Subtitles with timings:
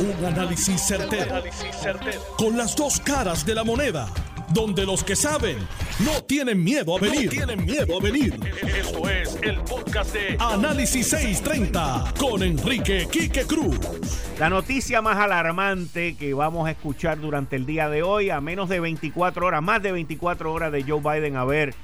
[0.00, 1.42] Un análisis certero,
[2.36, 4.08] Con las dos caras de la moneda.
[4.50, 5.58] Donde los que saben
[5.98, 7.28] no tienen miedo a venir.
[7.28, 8.38] tienen miedo a venir.
[8.62, 13.76] Esto es el podcast de Análisis 630 con Enrique Quique Cruz.
[14.38, 18.68] La noticia más alarmante que vamos a escuchar durante el día de hoy, a menos
[18.68, 21.74] de 24 horas, más de 24 horas de Joe Biden haber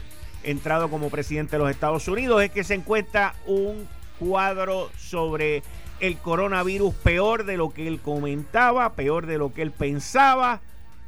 [0.45, 3.89] entrado como presidente de los Estados Unidos, es que se encuentra un
[4.21, 5.65] cuadro sobre
[6.01, 10.61] el coronavirus peor de lo que él comentaba, peor de lo que él pensaba.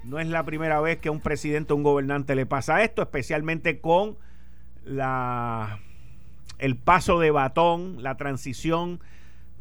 [0.05, 3.03] No es la primera vez que a un presidente o un gobernante le pasa esto,
[3.03, 4.17] especialmente con
[4.85, 5.81] la
[6.59, 9.01] el paso de batón, la transición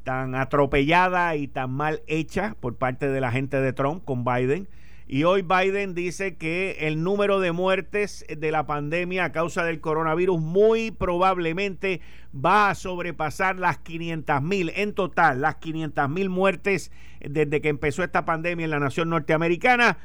[0.04, 4.68] tan atropellada y tan mal hecha por parte de la gente de Trump con Biden
[5.08, 9.80] y hoy Biden dice que el número de muertes de la pandemia a causa del
[9.80, 12.02] coronavirus muy probablemente
[12.34, 14.72] va a sobrepasar las 500 mil.
[14.76, 16.92] En total, las 500 mil muertes
[17.22, 20.00] desde que empezó esta pandemia en la nación norteamericana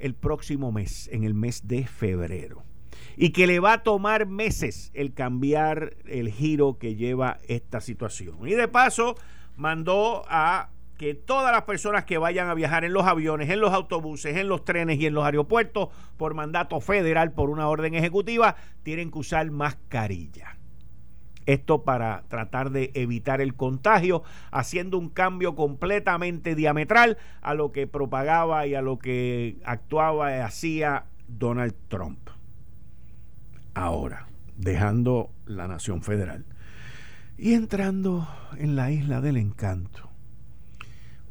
[0.00, 2.64] el próximo mes, en el mes de febrero.
[3.16, 8.48] Y que le va a tomar meses el cambiar el giro que lleva esta situación.
[8.48, 9.14] Y de paso,
[9.56, 13.72] mandó a que todas las personas que vayan a viajar en los aviones, en los
[13.72, 18.56] autobuses, en los trenes y en los aeropuertos por mandato federal, por una orden ejecutiva,
[18.82, 20.58] tienen que usar mascarilla.
[21.46, 27.86] Esto para tratar de evitar el contagio, haciendo un cambio completamente diametral a lo que
[27.86, 32.28] propagaba y a lo que actuaba y hacía Donald Trump.
[33.72, 36.44] Ahora, dejando la nación federal
[37.38, 38.28] y entrando
[38.58, 40.09] en la isla del encanto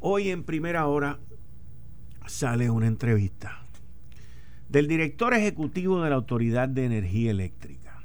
[0.02, 1.18] Hoy en primera hora
[2.26, 3.66] sale una entrevista
[4.70, 8.02] del director ejecutivo de la Autoridad de Energía Eléctrica,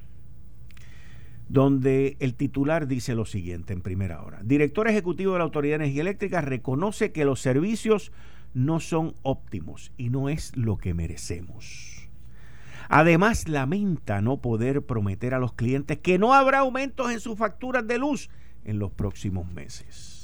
[1.47, 4.41] donde el titular dice lo siguiente en primera hora.
[4.43, 8.11] Director ejecutivo de la Autoridad de Energía Eléctrica reconoce que los servicios
[8.53, 12.09] no son óptimos y no es lo que merecemos.
[12.89, 17.87] Además, lamenta no poder prometer a los clientes que no habrá aumentos en sus facturas
[17.87, 18.29] de luz
[18.65, 20.14] en los próximos meses.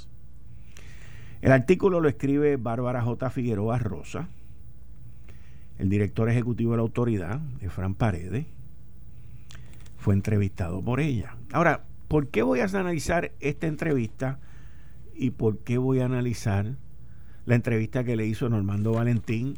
[1.41, 3.29] El artículo lo escribe Bárbara J.
[3.31, 4.29] Figueroa Rosa,
[5.79, 8.45] el director ejecutivo de la autoridad, Efran Paredes,
[9.97, 11.35] fue entrevistado por ella.
[11.51, 14.39] Ahora, ¿por qué voy a analizar esta entrevista
[15.15, 16.75] y por qué voy a analizar
[17.47, 19.57] la entrevista que le hizo Normando Valentín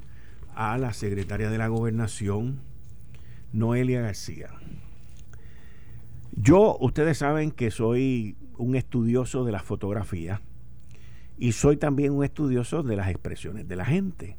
[0.55, 2.61] a la secretaria de la gobernación,
[3.51, 4.51] Noelia García?
[6.31, 10.39] Yo, ustedes saben que soy un estudioso de la fotografía
[11.37, 14.37] y soy también un estudioso de las expresiones de la gente,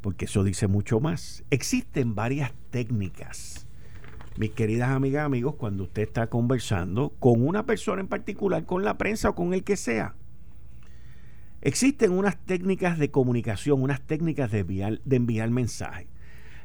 [0.00, 1.44] porque eso dice mucho más.
[1.50, 3.66] Existen varias técnicas,
[4.36, 8.96] mis queridas amigas, amigos, cuando usted está conversando con una persona en particular, con la
[8.96, 10.14] prensa o con el que sea.
[11.62, 16.08] Existen unas técnicas de comunicación, unas técnicas de enviar, de enviar mensajes.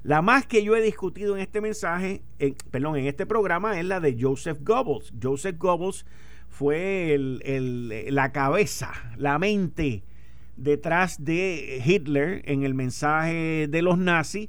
[0.04, 3.86] La más que yo he discutido en este mensaje, en, perdón, en este programa es
[3.86, 5.12] la de Joseph Goebbels.
[5.22, 6.06] Joseph Goebbels
[6.56, 10.04] fue la cabeza, la mente
[10.56, 14.48] detrás de Hitler en el mensaje de los nazis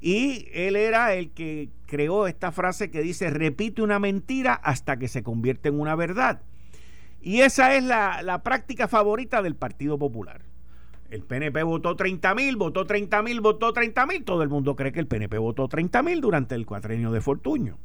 [0.00, 5.08] y él era el que creó esta frase que dice repite una mentira hasta que
[5.08, 6.42] se convierte en una verdad.
[7.20, 10.42] Y esa es la, la práctica favorita del Partido Popular.
[11.10, 14.24] El PNP votó 30 mil, votó 30 mil, votó 30 mil.
[14.24, 17.78] Todo el mundo cree que el PNP votó 30 mil durante el cuatrenio de Fortuño.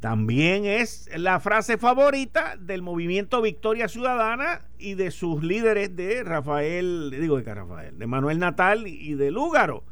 [0.00, 7.10] También es la frase favorita del movimiento Victoria Ciudadana y de sus líderes de Rafael,
[7.18, 9.84] digo de Rafael, de Manuel Natal y de Lúgaro.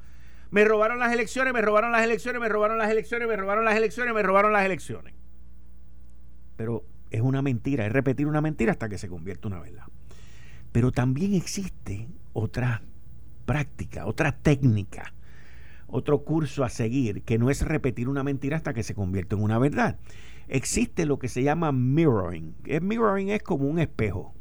[0.50, 3.76] Me robaron las elecciones, me robaron las elecciones, me robaron las elecciones, me robaron las
[3.76, 5.14] elecciones, me robaron las elecciones.
[6.56, 9.86] Pero es una mentira, es repetir una mentira hasta que se convierte una verdad.
[10.70, 12.82] Pero también existe otra
[13.46, 15.14] práctica, otra técnica
[15.94, 19.42] otro curso a seguir, que no es repetir una mentira hasta que se convierte en
[19.42, 19.96] una verdad.
[20.48, 22.56] Existe lo que se llama mirroring.
[22.82, 24.34] Mirroring es como un espejo.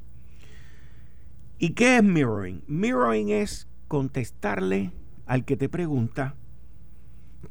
[1.60, 2.64] ¿Y qué es mirroring?
[2.66, 4.94] Mirroring es contestarle
[5.28, 6.36] al que te pregunta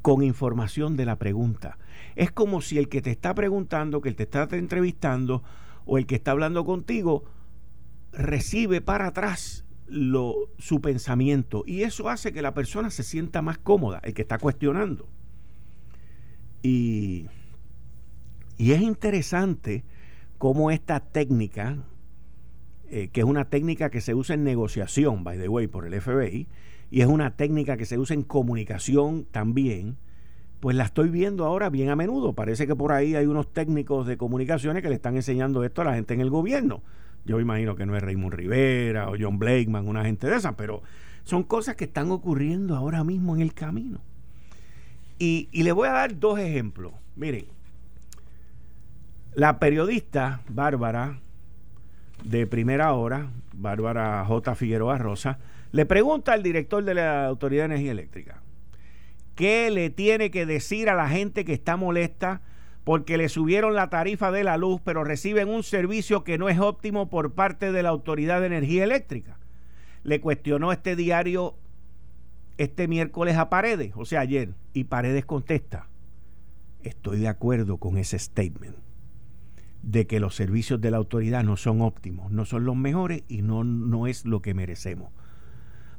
[0.01, 1.77] con información de la pregunta.
[2.17, 5.43] Es como si el que te está preguntando, que te está entrevistando
[5.85, 7.23] o el que está hablando contigo
[8.11, 13.57] recibe para atrás lo, su pensamiento y eso hace que la persona se sienta más
[13.57, 15.07] cómoda, el que está cuestionando.
[16.61, 17.27] Y,
[18.57, 19.83] y es interesante
[20.37, 21.77] cómo esta técnica,
[22.89, 25.99] eh, que es una técnica que se usa en negociación, by the way, por el
[25.99, 26.47] FBI,
[26.89, 29.97] y es una técnica que se usa en comunicación también,
[30.59, 32.33] pues la estoy viendo ahora bien a menudo.
[32.33, 35.85] Parece que por ahí hay unos técnicos de comunicaciones que le están enseñando esto a
[35.85, 36.83] la gente en el gobierno
[37.25, 40.81] Yo imagino que no es Raymond Rivera o John Blakeman, una gente de esas, pero
[41.23, 44.01] son cosas que están ocurriendo ahora mismo en el camino.
[45.19, 46.93] Y, y le voy a dar dos ejemplos.
[47.15, 47.45] Miren,
[49.35, 51.19] la periodista Bárbara
[52.23, 54.55] de primera hora, Bárbara J.
[54.55, 55.39] Figueroa Rosa,
[55.71, 58.41] le pregunta al director de la Autoridad de Energía Eléctrica,
[59.35, 62.41] ¿qué le tiene que decir a la gente que está molesta
[62.83, 66.59] porque le subieron la tarifa de la luz, pero reciben un servicio que no es
[66.59, 69.39] óptimo por parte de la Autoridad de Energía Eléctrica?
[70.03, 71.55] Le cuestionó este diario
[72.57, 75.87] este miércoles a Paredes, o sea, ayer, y Paredes contesta,
[76.83, 78.75] estoy de acuerdo con ese statement
[79.81, 83.41] de que los servicios de la autoridad no son óptimos, no son los mejores y
[83.41, 85.11] no, no es lo que merecemos.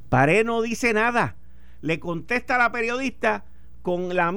[0.09, 1.35] Paré no dice nada.
[1.81, 3.45] Le contesta a la periodista
[3.85, 4.33] con, la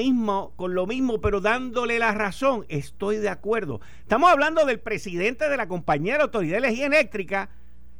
[0.56, 2.66] con lo mismo, pero dándole la razón.
[2.68, 3.80] Estoy de acuerdo.
[4.02, 7.48] Estamos hablando del presidente de la compañía de autoridad de energía eléctrica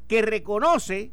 [0.08, 1.10] que reconoce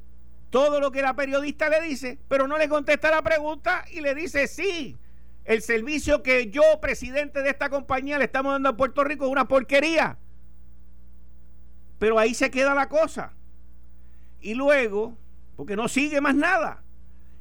[0.49, 4.13] todo lo que la periodista le dice, pero no le contesta la pregunta y le
[4.13, 4.97] dice sí.
[5.45, 9.31] El servicio que yo, presidente de esta compañía, le estamos dando a Puerto Rico es
[9.31, 10.17] una porquería.
[11.97, 13.31] Pero ahí se queda la cosa.
[14.41, 15.17] Y luego,
[15.55, 16.83] porque no sigue más nada.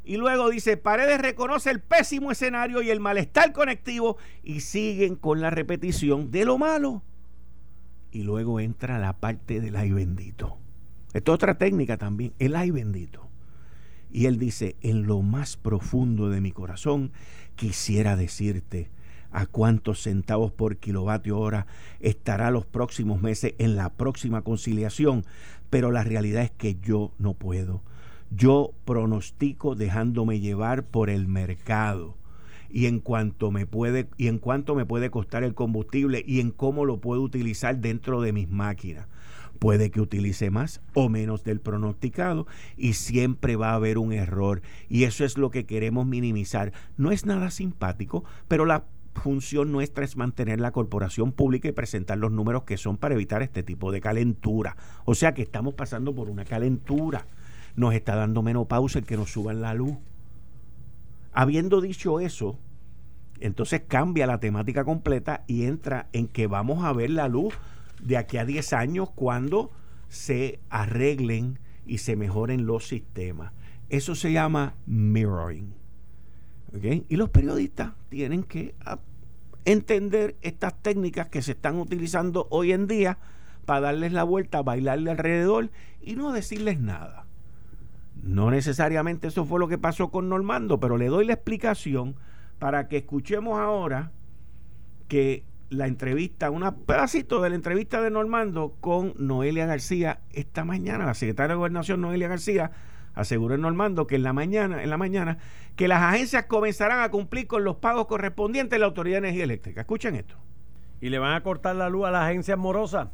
[0.05, 5.41] Y luego dice, Paredes reconoce el pésimo escenario y el malestar conectivo y siguen con
[5.41, 7.03] la repetición de lo malo.
[8.11, 10.59] Y luego entra la parte del ay bendito.
[11.15, 13.29] Esto es otra técnica también, el ay bendito.
[14.11, 17.11] Y él dice, en lo más profundo de mi corazón
[17.57, 18.91] quisiera decirte,
[19.35, 21.67] a cuántos centavos por kilovatio hora
[21.99, 25.25] estará los próximos meses en la próxima conciliación,
[25.71, 27.83] pero la realidad es que yo no puedo.
[28.31, 32.17] Yo pronostico dejándome llevar por el mercado
[32.71, 36.51] y en cuanto me puede y en cuanto me puede costar el combustible y en
[36.51, 39.07] cómo lo puedo utilizar dentro de mis máquinas.
[39.61, 44.63] Puede que utilice más o menos del pronosticado y siempre va a haber un error
[44.89, 46.73] y eso es lo que queremos minimizar.
[46.97, 48.85] No es nada simpático, pero la
[49.15, 53.43] función nuestra es mantener la corporación pública y presentar los números que son para evitar
[53.43, 54.77] este tipo de calentura.
[55.05, 57.27] O sea que estamos pasando por una calentura.
[57.77, 59.97] Nos está dando menopausa el que nos suban la luz.
[61.33, 62.59] Habiendo dicho eso,
[63.41, 67.55] entonces cambia la temática completa y entra en que vamos a ver la luz
[68.03, 69.71] de aquí a 10 años cuando
[70.09, 73.53] se arreglen y se mejoren los sistemas.
[73.89, 75.75] Eso se llama mirroring.
[77.09, 78.99] Y los periodistas tienen que ah,
[79.65, 83.19] entender estas técnicas que se están utilizando hoy en día
[83.65, 85.71] para darles la vuelta, bailarle alrededor
[86.03, 87.24] y no decirles nada.
[88.23, 92.17] No necesariamente eso fue lo que pasó con Normando, pero le doy la explicación
[92.59, 94.13] para que escuchemos ahora
[95.09, 101.07] que la entrevista, un pedacito de la entrevista de Normando con Noelia García esta mañana,
[101.07, 102.71] la secretaria de Gobernación Noelia García,
[103.15, 105.39] aseguró Normando que en la mañana, en la mañana,
[105.77, 109.45] que las agencias comenzarán a cumplir con los pagos correspondientes de la Autoridad de Energía
[109.45, 109.81] Eléctrica.
[109.83, 110.37] Escuchen esto.
[111.01, 113.09] ¿Y le van a cortar la luz a las agencias morosas?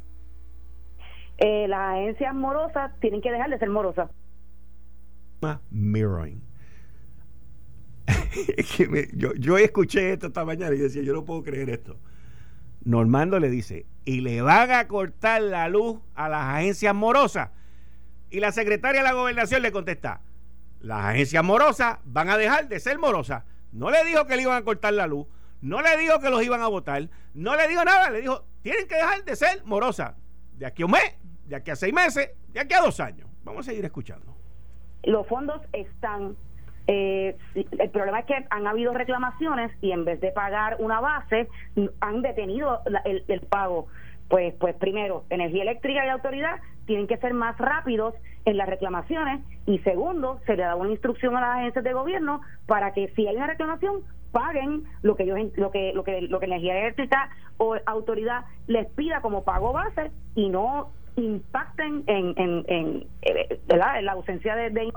[1.37, 4.09] Eh, las agencias morosas tienen que dejar de ser morosas.
[5.69, 6.41] Mirroring.
[9.13, 11.99] yo, yo escuché esto esta mañana y decía, yo no puedo creer esto.
[12.83, 17.51] Normando le dice, ¿y le van a cortar la luz a las agencias morosas?
[18.29, 20.21] Y la secretaria de la gobernación le contesta,
[20.79, 23.43] las agencias morosas van a dejar de ser morosas.
[23.71, 25.27] No le dijo que le iban a cortar la luz,
[25.61, 28.87] no le dijo que los iban a votar, no le dijo nada, le dijo, tienen
[28.87, 30.15] que dejar de ser morosas.
[30.57, 33.29] De aquí a un mes, de aquí a seis meses, de aquí a dos años.
[33.43, 34.40] Vamos a seguir escuchando.
[35.03, 36.35] Los fondos están
[36.87, 41.47] eh, el problema es que han habido reclamaciones y en vez de pagar una base,
[42.01, 43.87] han detenido el, el, pago.
[44.27, 48.15] Pues, pues primero, energía eléctrica y autoridad tienen que ser más rápidos
[48.45, 52.41] en las reclamaciones y segundo, se le da una instrucción a las agencias de gobierno
[52.65, 56.39] para que si hay una reclamación paguen lo que ellos lo que lo que lo
[56.39, 60.91] que energía eléctrica o autoridad les pida como pago base y no
[61.21, 64.91] impacten en en, en, eh, la ausencia de,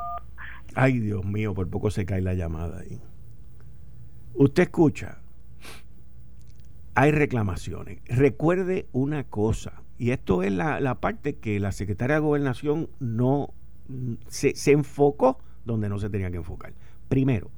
[0.74, 3.00] ay Dios mío por poco se cae la llamada ahí.
[4.34, 5.20] Usted escucha.
[6.96, 8.00] Hay reclamaciones.
[8.06, 13.52] Recuerde una cosa y esto es la, parte que la secretaria de Gobernación no
[14.28, 16.72] se, se enfocó donde no se tenía que enfocar.
[17.08, 17.50] Primero,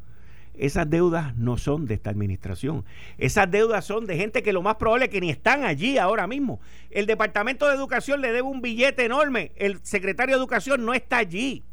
[0.59, 2.85] esas deudas no son de esta administración.
[3.19, 6.27] Esas deudas son de gente que lo más probable es que ni están allí ahora
[6.27, 6.61] mismo.
[6.91, 9.53] El Departamento de Educación le debe un billete enorme.
[9.57, 11.65] El secretario de Educación no está allí.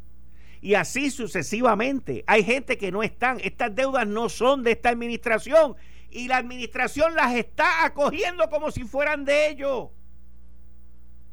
[0.60, 2.24] Y así sucesivamente.
[2.26, 3.38] Hay gente que no están.
[3.42, 5.76] Estas deudas no son de esta administración.
[6.10, 9.88] Y la administración las está acogiendo como si fueran de ellos.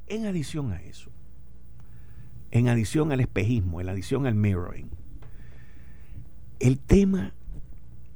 [0.07, 1.09] En adición a eso,
[2.49, 4.89] en adición al espejismo, en adición al mirroring,
[6.59, 7.33] el tema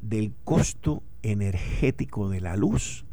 [0.10, 3.06] del costo energético de la luz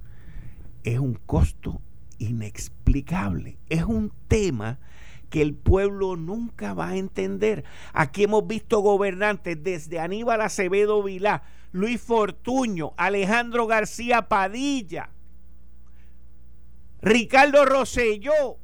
[0.85, 1.81] es un costo
[2.19, 3.59] inexplicable.
[3.69, 4.79] Es un tema
[5.31, 7.65] que el pueblo nunca va a entender.
[7.95, 15.09] Aquí hemos visto gobernantes desde Aníbal Acevedo Vilá, Luis Fortuño, Alejandro García Padilla,
[17.01, 18.59] Ricardo Rosselló,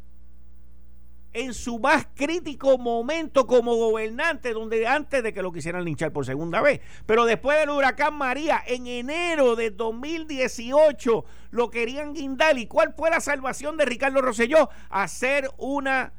[1.32, 6.24] en su más crítico momento como gobernante, donde antes de que lo quisieran linchar por
[6.24, 12.58] segunda vez, pero después del huracán María, en enero de 2018, lo querían guindar.
[12.58, 14.70] ¿Y cuál fue la salvación de Ricardo Rosselló?
[14.90, 16.12] Hacer una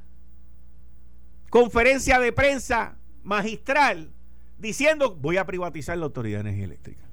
[1.50, 4.12] conferencia de prensa magistral
[4.58, 7.06] diciendo voy a privatizar la Autoridad de Energía Eléctrica.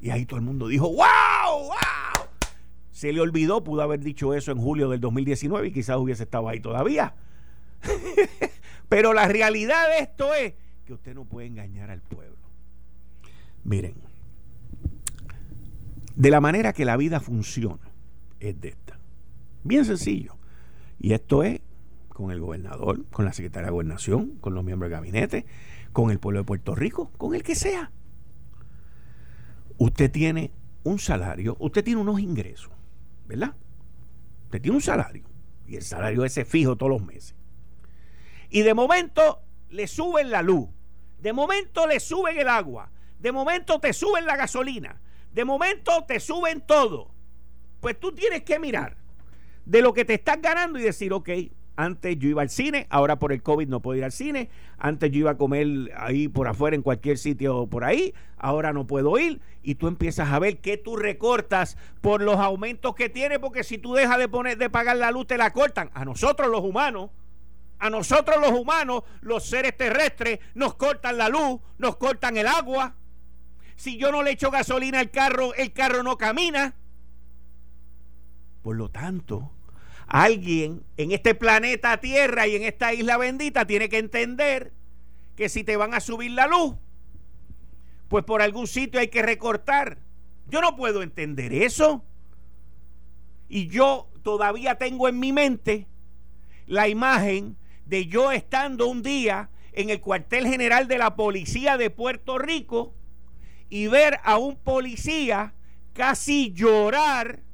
[0.00, 2.19] Y ahí todo el mundo dijo, wow, wow.
[3.00, 6.50] Se le olvidó, pudo haber dicho eso en julio del 2019 y quizás hubiese estado
[6.50, 7.14] ahí todavía.
[8.90, 10.52] Pero la realidad de esto es
[10.84, 12.36] que usted no puede engañar al pueblo.
[13.64, 13.94] Miren,
[16.14, 17.90] de la manera que la vida funciona
[18.38, 18.98] es de esta.
[19.64, 20.36] Bien sencillo.
[20.98, 21.62] Y esto es
[22.10, 25.46] con el gobernador, con la secretaria de gobernación, con los miembros del gabinete,
[25.94, 27.92] con el pueblo de Puerto Rico, con el que sea.
[29.78, 30.50] Usted tiene
[30.84, 32.70] un salario, usted tiene unos ingresos,
[33.30, 33.54] ¿verdad?
[34.46, 35.24] Usted tiene un salario
[35.64, 37.36] y el salario ese fijo todos los meses.
[38.48, 40.68] Y de momento le suben la luz,
[41.20, 45.00] de momento le suben el agua, de momento te suben la gasolina,
[45.32, 47.14] de momento te suben todo.
[47.80, 48.96] Pues tú tienes que mirar
[49.64, 51.28] de lo que te estás ganando y decir, ok,
[51.82, 54.50] antes yo iba al cine, ahora por el COVID no puedo ir al cine.
[54.78, 58.86] Antes yo iba a comer ahí por afuera en cualquier sitio por ahí, ahora no
[58.86, 59.40] puedo ir.
[59.62, 63.78] Y tú empiezas a ver que tú recortas por los aumentos que tiene, porque si
[63.78, 65.90] tú dejas de poner de pagar la luz te la cortan.
[65.94, 67.10] A nosotros los humanos,
[67.78, 72.94] a nosotros los humanos, los seres terrestres, nos cortan la luz, nos cortan el agua.
[73.76, 76.74] Si yo no le echo gasolina al carro, el carro no camina.
[78.60, 79.52] Por lo tanto,
[80.10, 84.72] Alguien en este planeta Tierra y en esta isla bendita tiene que entender
[85.36, 86.74] que si te van a subir la luz,
[88.08, 89.98] pues por algún sitio hay que recortar.
[90.48, 92.04] Yo no puedo entender eso.
[93.48, 95.86] Y yo todavía tengo en mi mente
[96.66, 101.88] la imagen de yo estando un día en el cuartel general de la policía de
[101.88, 102.96] Puerto Rico
[103.68, 105.54] y ver a un policía
[105.92, 107.44] casi llorar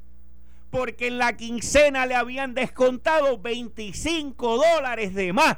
[0.69, 5.57] porque en la quincena le habían descontado 25 dólares de más.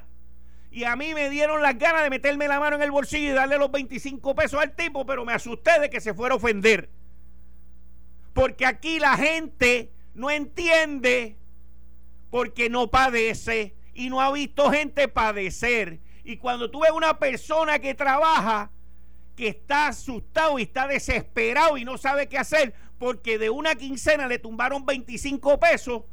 [0.72, 3.34] Y a mí me dieron las ganas de meterme la mano en el bolsillo y
[3.34, 6.90] darle los 25 pesos al tipo, pero me asusté de que se fuera a ofender.
[8.34, 11.38] Porque aquí la gente no entiende
[12.30, 16.00] porque no padece y no ha visto gente padecer.
[16.24, 18.72] Y cuando tú ves una persona que trabaja,
[19.40, 24.28] que está asustado y está desesperado y no sabe qué hacer, porque de una quincena
[24.28, 26.04] le tumbaron 25 pesos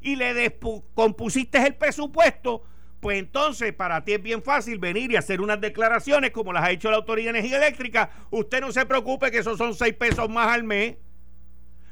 [0.00, 2.62] y le descompusiste el presupuesto,
[3.00, 6.70] pues entonces para ti es bien fácil venir y hacer unas declaraciones como las ha
[6.70, 8.08] hecho la Autoridad de Energía Eléctrica.
[8.30, 10.94] Usted no se preocupe que esos son 6 pesos más al mes.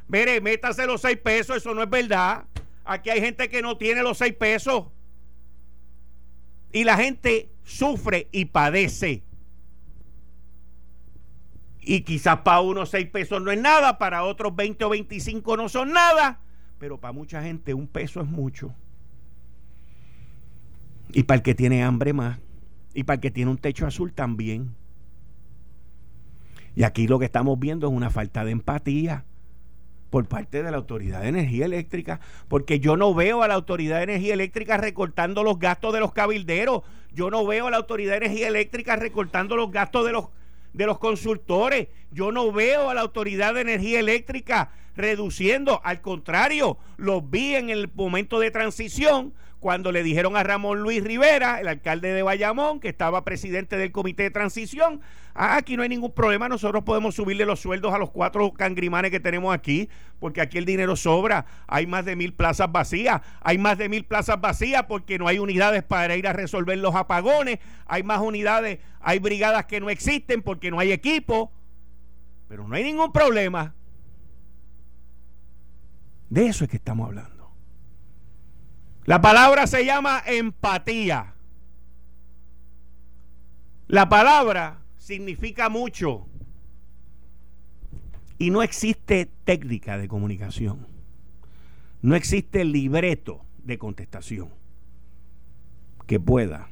[0.07, 2.45] Mire, métase los 6 pesos, eso no es verdad.
[2.85, 4.85] Aquí hay gente que no tiene los 6 pesos.
[6.71, 9.25] Y la gente sufre y padece.
[11.87, 15.69] Y quizás para unos 6 pesos no es nada, para otros 20 o 25 no
[15.69, 16.41] son nada,
[16.79, 18.75] pero para mucha gente un peso es mucho.
[21.13, 22.39] Y para el que tiene hambre más,
[22.95, 24.75] y para el que tiene un techo azul también.
[26.75, 29.25] Y aquí lo que estamos viendo es una falta de empatía
[30.09, 33.99] por parte de la Autoridad de Energía Eléctrica, porque yo no veo a la Autoridad
[33.99, 38.13] de Energía Eléctrica recortando los gastos de los cabilderos, yo no veo a la Autoridad
[38.13, 40.29] de Energía Eléctrica recortando los gastos de los
[40.75, 41.89] de los consultores.
[42.11, 47.71] Yo no veo a la Autoridad de Energía Eléctrica reduciendo, al contrario, los vi en
[47.71, 49.33] el momento de transición
[49.65, 53.93] cuando le dijeron a Ramón Luis Rivera, el alcalde de Bayamón, que estaba presidente del
[53.93, 55.01] comité de transición,
[55.33, 59.11] ah, aquí no hay ningún problema, nosotros podemos subirle los sueldos a los cuatro cangrimanes
[59.11, 59.89] que tenemos aquí,
[60.21, 64.05] porque aquí el dinero sobra, hay más de mil plazas vacías, hay más de mil
[64.05, 68.81] plazas vacías porque no hay unidades para ir a resolver los apagones, hay más unidades,
[69.01, 71.51] hay brigadas que no existen porque no hay equipo,
[72.49, 73.75] pero no hay ningún problema.
[76.29, 77.34] De eso es que estamos hablando.
[79.05, 81.35] La palabra se llama empatía.
[83.87, 86.27] La palabra significa mucho.
[88.39, 90.87] Y no existe técnica de comunicación.
[92.01, 94.51] No existe libreto de contestación
[96.07, 96.69] que pueda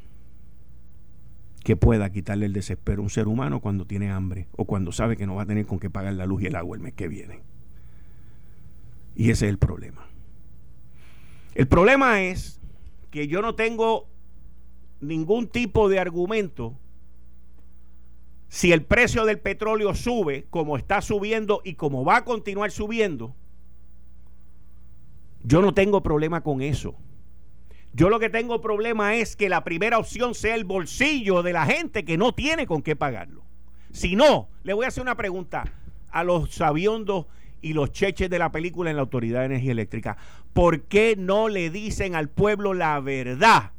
[1.64, 5.16] que pueda quitarle el desespero a un ser humano cuando tiene hambre o cuando sabe
[5.16, 6.94] que no va a tener con qué pagar la luz y el agua el mes
[6.94, 7.40] que viene.
[9.14, 10.11] Y ese es el problema.
[11.54, 12.60] El problema es
[13.10, 14.08] que yo no tengo
[15.00, 16.78] ningún tipo de argumento
[18.48, 23.34] si el precio del petróleo sube como está subiendo y como va a continuar subiendo.
[25.42, 26.94] Yo no tengo problema con eso.
[27.94, 31.66] Yo lo que tengo problema es que la primera opción sea el bolsillo de la
[31.66, 33.42] gente que no tiene con qué pagarlo.
[33.90, 35.64] Si no, le voy a hacer una pregunta
[36.10, 37.26] a los sabiondos
[37.62, 40.16] y los cheches de la película en la Autoridad de Energía Eléctrica.
[40.52, 43.70] ¿Por qué no le dicen al pueblo la verdad?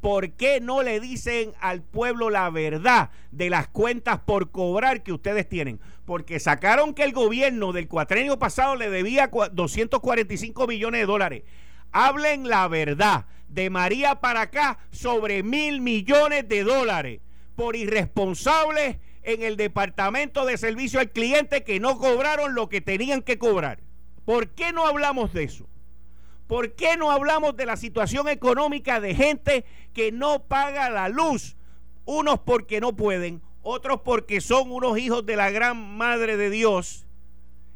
[0.00, 5.12] ¿Por qué no le dicen al pueblo la verdad de las cuentas por cobrar que
[5.12, 5.80] ustedes tienen?
[6.04, 11.42] Porque sacaron que el gobierno del cuatrenio pasado le debía 245 millones de dólares
[11.92, 13.26] hablen la verdad.
[13.48, 17.20] De María para acá, sobre mil millones de dólares
[17.54, 23.22] por irresponsables en el Departamento de Servicio al Cliente que no cobraron lo que tenían
[23.22, 23.80] que cobrar.
[24.24, 25.68] ¿Por qué no hablamos de eso?
[26.46, 29.64] ¿Por qué no hablamos de la situación económica de gente
[29.94, 31.56] que no paga la luz?
[32.04, 37.06] Unos porque no pueden, otros porque son unos hijos de la gran madre de Dios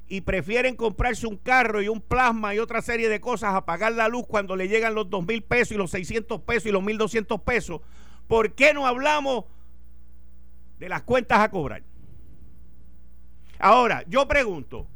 [0.09, 3.93] y prefieren comprarse un carro y un plasma y otra serie de cosas a pagar
[3.93, 6.83] la luz cuando le llegan los dos mil pesos y los 600 pesos y los
[6.83, 7.81] 1200 pesos,
[8.29, 9.45] ¿por qué no hablamos
[10.79, 11.83] de las cuentas a cobrar?
[13.59, 14.87] Ahora, yo pregunto,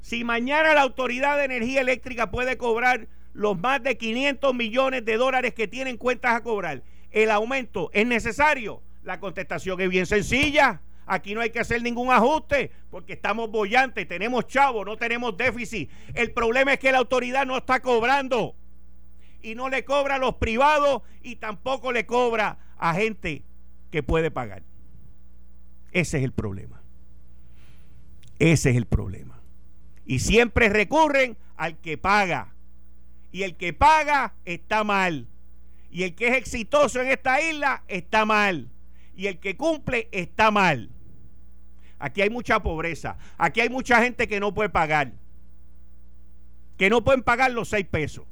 [0.00, 5.16] si mañana la Autoridad de Energía Eléctrica puede cobrar los más de 500 millones de
[5.16, 8.82] dólares que tienen cuentas a cobrar, ¿el aumento es necesario?
[9.02, 10.82] La contestación es bien sencilla.
[11.06, 15.90] Aquí no hay que hacer ningún ajuste porque estamos bollantes, tenemos chavos, no tenemos déficit.
[16.14, 18.54] El problema es que la autoridad no está cobrando
[19.40, 23.42] y no le cobra a los privados y tampoco le cobra a gente
[23.90, 24.62] que puede pagar.
[25.92, 26.82] Ese es el problema.
[28.38, 29.40] Ese es el problema.
[30.04, 32.54] Y siempre recurren al que paga.
[33.32, 35.26] Y el que paga está mal.
[35.90, 38.70] Y el que es exitoso en esta isla está mal.
[39.14, 40.90] Y el que cumple está mal.
[41.98, 43.18] Aquí hay mucha pobreza.
[43.36, 45.12] Aquí hay mucha gente que no puede pagar.
[46.76, 48.24] Que no pueden pagar los 6 pesos.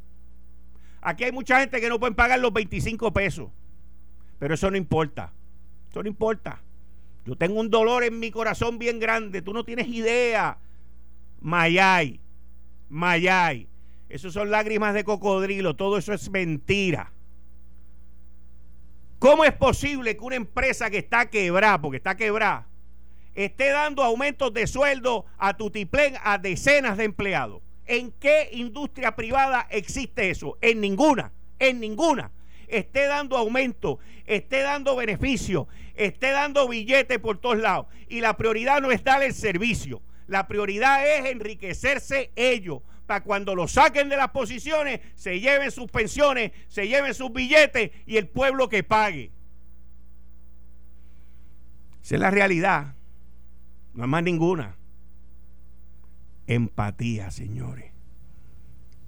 [1.00, 3.50] Aquí hay mucha gente que no pueden pagar los 25 pesos.
[4.38, 5.32] Pero eso no importa.
[5.90, 6.62] Eso no importa.
[7.26, 9.42] Yo tengo un dolor en mi corazón bien grande.
[9.42, 10.58] Tú no tienes idea.
[11.40, 12.20] Mayay.
[12.88, 13.68] Mayay.
[14.08, 15.74] Eso son lágrimas de cocodrilo.
[15.74, 17.12] Todo eso es mentira.
[19.18, 22.68] ¿Cómo es posible que una empresa que está quebrada, porque está quebrada,
[23.34, 27.62] esté dando aumentos de sueldo a Tutiplén a decenas de empleados.
[27.86, 30.58] ¿En qué industria privada existe eso?
[30.60, 32.30] En ninguna, en ninguna.
[32.68, 37.86] Esté dando aumento, esté dando beneficio, esté dando billetes por todos lados.
[38.08, 40.02] Y la prioridad no es dar el servicio.
[40.26, 45.90] La prioridad es enriquecerse ellos para cuando lo saquen de las posiciones, se lleven sus
[45.90, 49.30] pensiones, se lleven sus billetes y el pueblo que pague.
[52.02, 52.94] Esa es la realidad.
[53.94, 54.76] No hay más ninguna.
[56.46, 57.92] Empatía, señores.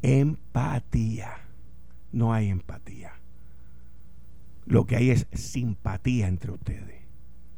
[0.02, 1.38] Empatía.
[2.12, 3.17] No hay empatía.
[4.68, 7.02] Lo que hay es simpatía entre ustedes.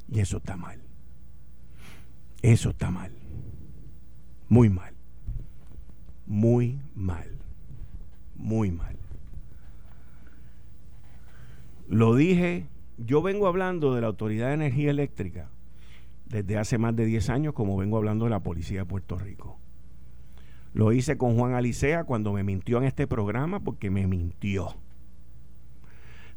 [0.08, 0.80] Y eso está mal.
[2.40, 3.10] Eso está mal.
[4.48, 4.94] Muy mal.
[6.24, 7.28] Muy mal.
[8.36, 8.96] Muy mal.
[11.88, 15.50] Lo dije, yo vengo hablando de la Autoridad de Energía Eléctrica
[16.26, 19.58] desde hace más de 10 años, como vengo hablando de la policía de Puerto Rico.
[20.74, 24.76] Lo hice con Juan Alicea cuando me mintió en este programa, porque me mintió.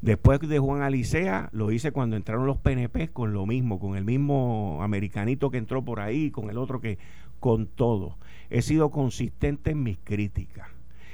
[0.03, 4.03] Después de Juan Alicea, lo hice cuando entraron los PNP con lo mismo, con el
[4.03, 6.97] mismo americanito que entró por ahí, con el otro que,
[7.39, 8.17] con todo.
[8.49, 10.67] He sido consistente en mis críticas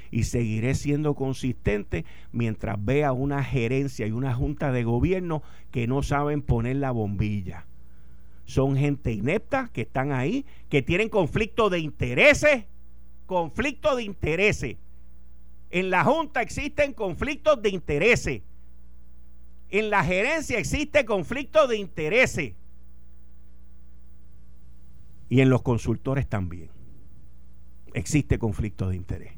[0.09, 6.01] y seguiré siendo consistente mientras vea una gerencia y una junta de gobierno que no
[6.01, 7.67] saben poner la bombilla
[8.45, 12.65] son gente inepta que están ahí, que tienen conflicto de intereses,
[13.27, 14.77] conflicto de intereses.
[15.69, 18.41] En la Junta existen conflictos de intereses.
[19.69, 22.53] En la gerencia existe conflicto de intereses.
[25.29, 26.69] Y en los consultores también
[27.93, 29.33] existe conflicto de interés.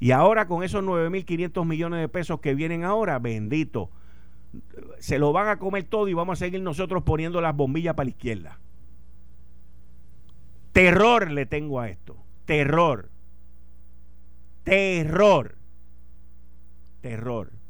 [0.00, 3.90] Y ahora con esos 9.500 millones de pesos que vienen ahora, bendito,
[4.98, 8.06] se lo van a comer todo y vamos a seguir nosotros poniendo las bombillas para
[8.06, 8.58] la izquierda.
[10.72, 12.16] Terror le tengo a esto.
[12.46, 13.10] Terror.
[14.64, 15.56] Terror.
[17.00, 17.61] Terror.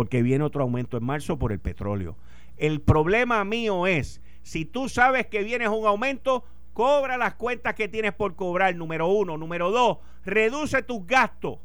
[0.00, 2.16] Porque viene otro aumento en marzo por el petróleo.
[2.56, 7.86] El problema mío es, si tú sabes que viene un aumento, cobra las cuentas que
[7.86, 9.36] tienes por cobrar, número uno.
[9.36, 11.58] Número dos, reduce tus gastos.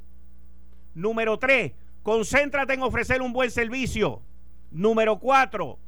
[0.95, 1.71] Número tres,
[2.03, 4.21] concéntrate en ofrecer un buen servicio.
[4.69, 5.79] Número cuatro,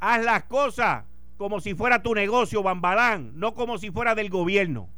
[0.00, 1.04] haz las cosas
[1.36, 4.88] como si fuera tu negocio, Bambalán, no como si fuera del gobierno.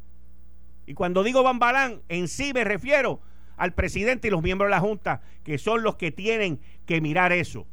[0.87, 3.21] Y cuando digo Bambalán, en sí me refiero
[3.57, 7.31] al presidente y los miembros de la Junta, que son los que tienen que mirar
[7.31, 7.67] eso.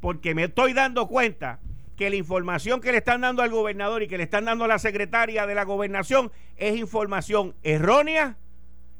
[0.00, 1.60] Porque me estoy dando cuenta
[1.96, 4.68] que la información que le están dando al gobernador y que le están dando a
[4.68, 8.36] la secretaria de la gobernación es información errónea,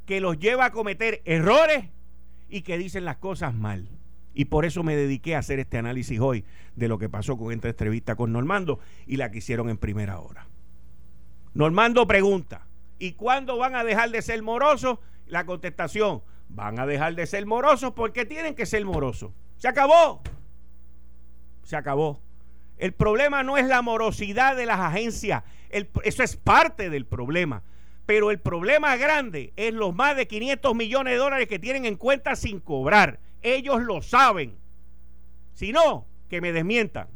[0.05, 1.85] que los lleva a cometer errores
[2.49, 3.89] y que dicen las cosas mal.
[4.35, 7.53] Y por eso me dediqué a hacer este análisis hoy de lo que pasó con
[7.53, 10.47] esta entrevista con Normando y la que hicieron en primera hora.
[11.55, 12.67] Normando pregunta,
[12.99, 14.99] ¿y cuándo van a dejar de ser morosos?
[15.27, 19.33] La contestación, van a dejar de ser morosos porque tienen que ser morosos.
[19.57, 20.23] Se acabó.
[21.63, 22.21] Se acabó.
[22.79, 27.63] El problema no es la morosidad de las agencias, eso es parte del problema.
[28.07, 31.97] Pero el problema grande es los más de 500 millones de dólares que tienen en
[31.97, 33.21] cuenta sin cobrar.
[33.43, 34.57] Ellos lo saben.
[35.53, 37.09] Si no, que me desmientan.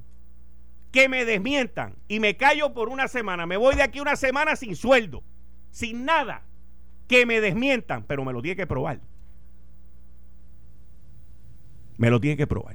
[0.90, 1.97] Que me desmientan.
[2.09, 3.47] Y me callo por una semana.
[3.47, 5.23] Me voy de aquí una semana sin sueldo.
[5.71, 6.42] Sin nada.
[7.09, 8.05] Que me desmientan.
[8.05, 9.01] Pero me lo tiene que probar.
[12.02, 12.74] Me lo tiene que probar.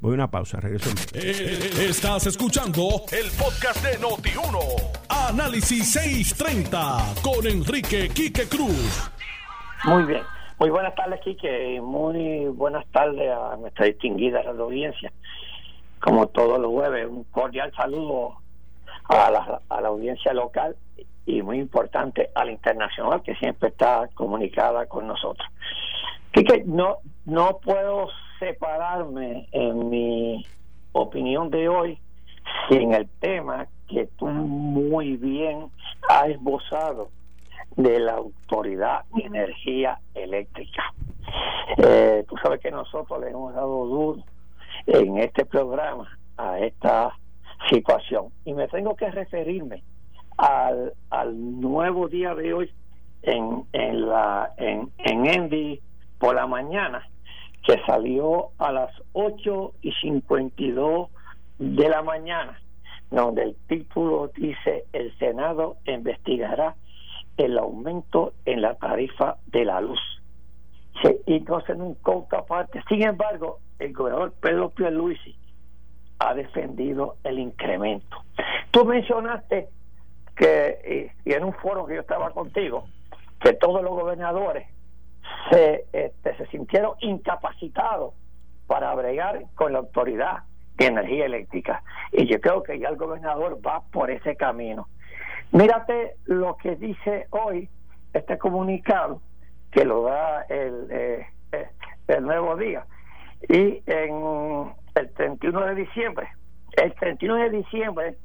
[0.00, 0.90] Voy a una pausa, regreso.
[1.14, 4.98] Eh, estás escuchando el podcast de Noti1.
[5.08, 9.08] Análisis 630 con Enrique Quique Cruz.
[9.84, 10.22] Muy bien.
[10.58, 11.74] Muy buenas tardes, Quique.
[11.74, 15.12] Y muy buenas tardes a nuestra distinguida audiencia.
[16.00, 18.34] Como todos los jueves, un cordial saludo
[19.04, 20.74] a la, a la audiencia local
[21.24, 25.46] y muy importante a la internacional que siempre está comunicada con nosotros.
[26.32, 26.98] Quique, no,
[27.30, 28.08] no puedo
[28.40, 30.44] separarme en mi
[30.90, 31.98] opinión de hoy
[32.68, 35.70] sin el tema que tú muy bien
[36.08, 37.10] has esbozado
[37.76, 40.92] de la Autoridad de Energía Eléctrica.
[41.76, 44.24] Eh, tú sabes que nosotros le hemos dado duro
[44.86, 47.16] en este programa a esta
[47.68, 49.84] situación y me tengo que referirme
[50.36, 52.72] al, al nuevo día de hoy
[53.22, 55.78] en, en la en, en
[56.18, 57.06] por la mañana
[57.66, 61.08] que salió a las 8 y 52
[61.58, 62.58] de la mañana,
[63.10, 66.74] donde el título dice el Senado investigará
[67.36, 70.00] el aumento en la tarifa de la luz.
[71.26, 72.82] y no se nunca aparte.
[72.88, 75.34] Sin embargo, el gobernador Pedro Pierluisi
[76.18, 78.18] ha defendido el incremento.
[78.70, 79.68] Tú mencionaste
[80.36, 82.86] que, y en un foro que yo estaba contigo,
[83.40, 84.66] que todos los gobernadores
[85.50, 88.14] se, este, se sintieron incapacitados
[88.66, 90.44] para bregar con la autoridad
[90.76, 91.82] de energía eléctrica.
[92.12, 94.88] Y yo creo que ya el gobernador va por ese camino.
[95.52, 97.68] Mírate lo que dice hoy
[98.12, 99.20] este comunicado
[99.70, 101.68] que lo da el, eh, eh,
[102.08, 102.86] el nuevo día.
[103.48, 106.28] Y en el 31 de diciembre,
[106.76, 108.16] el 31 de diciembre,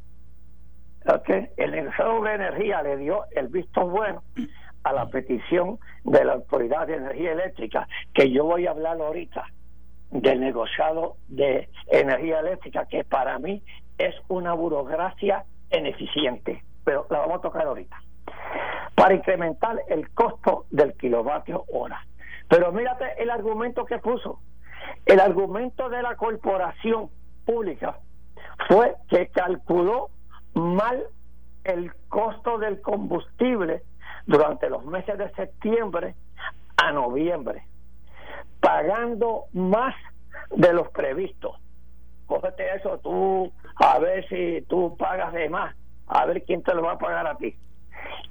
[1.58, 4.24] el negociador de energía le dio el visto bueno
[4.86, 9.44] a la petición de la Autoridad de Energía Eléctrica, que yo voy a hablar ahorita
[10.12, 13.64] del negociado de energía eléctrica, que para mí
[13.98, 18.00] es una burocracia ineficiente, pero la vamos a tocar ahorita,
[18.94, 22.06] para incrementar el costo del kilovatio hora.
[22.48, 24.40] Pero mírate el argumento que puso.
[25.08, 27.10] El argumento de la corporación
[27.44, 27.98] pública
[28.68, 30.10] fue que calculó
[30.54, 31.08] mal
[31.64, 33.82] el costo del combustible
[34.26, 36.16] durante los meses de septiembre
[36.78, 37.64] a noviembre,
[38.60, 39.96] pagando más
[40.52, 41.58] de los previstos.
[42.26, 45.76] Cógete eso tú, a ver si tú pagas de más,
[46.08, 47.56] a ver quién te lo va a pagar a ti.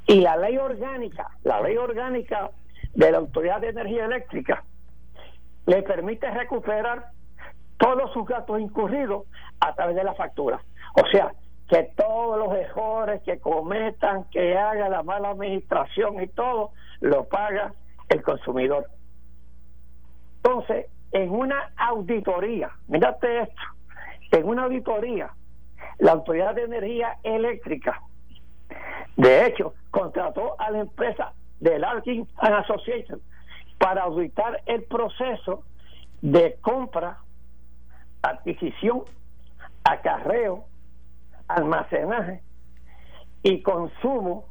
[0.06, 2.50] Y la ley orgánica, la ley orgánica
[2.94, 4.64] de la Autoridad de Energía Eléctrica,
[5.66, 7.10] le permite recuperar
[7.78, 9.24] todos sus gastos incurridos
[9.60, 10.60] a través de la factura.
[10.94, 11.32] O sea,
[11.68, 17.72] que todos los errores que cometan, que haga la mala administración y todo, lo paga
[18.08, 18.88] el consumidor.
[20.36, 23.62] Entonces, en una auditoría, mírate esto,
[24.30, 25.30] en una auditoría,
[25.98, 28.02] la Autoridad de Energía Eléctrica,
[29.16, 33.20] de hecho, contrató a la empresa de Larkin and Association
[33.78, 35.62] para auditar el proceso
[36.20, 37.18] de compra,
[38.22, 39.04] adquisición,
[39.84, 40.64] acarreo,
[41.48, 42.42] almacenaje
[43.42, 44.46] y consumo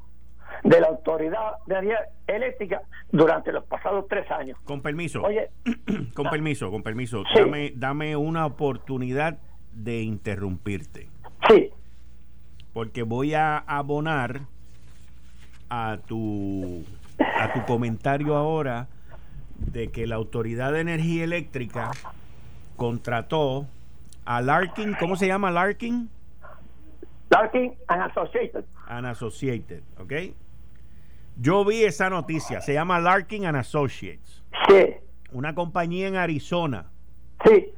[0.64, 4.58] de la Autoridad de Energía Eléctrica durante los pasados tres años.
[4.64, 5.22] Con permiso.
[5.24, 5.50] Oye,
[6.14, 7.24] con permiso, con permiso.
[7.34, 7.40] Sí.
[7.40, 9.38] Dame, dame una oportunidad
[9.74, 11.10] de interrumpirte.
[11.50, 11.72] sí,
[12.74, 14.42] Porque voy a abonar
[15.70, 16.84] a tu,
[17.18, 18.88] a tu comentario ahora
[19.58, 21.92] de que la Autoridad de Energía Eléctrica
[22.76, 23.66] contrató
[24.26, 26.10] a Larkin, ¿cómo se llama Larkin?
[27.34, 28.66] Larkin and Associated.
[28.88, 30.14] and Associated, ¿ok?
[31.38, 34.94] Yo vi esa noticia, se llama Larkin and Associates, Sí,
[35.32, 36.86] una compañía en Arizona.
[37.46, 37.74] sí.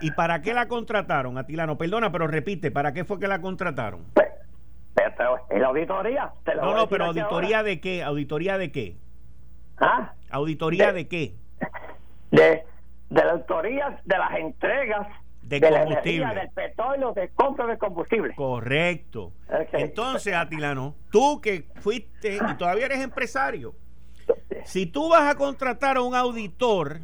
[0.00, 1.78] ¿Y para qué la contrataron, Atilano?
[1.78, 4.04] Perdona, pero repite, ¿para qué fue que la contrataron?
[4.14, 4.28] Pe-
[4.94, 6.32] Pero, la auditoría.
[6.44, 7.68] te lo No, no, pero auditoría ahora.
[7.68, 8.02] de qué?
[8.02, 8.96] ¿Auditoría de qué?
[9.78, 10.12] ¿Ah?
[10.30, 11.34] ¿Auditoría De- de qué?
[12.32, 12.64] de,
[13.10, 15.06] de las autorías de las entregas
[15.60, 16.34] De la combustible.
[16.34, 18.34] del petróleo, de compra de combustible.
[18.34, 19.32] Correcto.
[19.72, 23.74] Entonces, Atilano, tú que fuiste y todavía eres empresario,
[24.64, 27.00] si tú vas a contratar a un auditor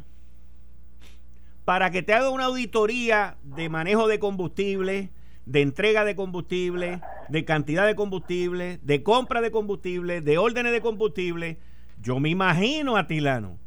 [1.65, 5.09] para que te haga una auditoría de manejo de combustible,
[5.45, 10.81] de entrega de combustible, de cantidad de combustible, de compra de combustible, de órdenes de
[10.81, 11.59] combustible,
[12.01, 13.57] yo me imagino, Atilano,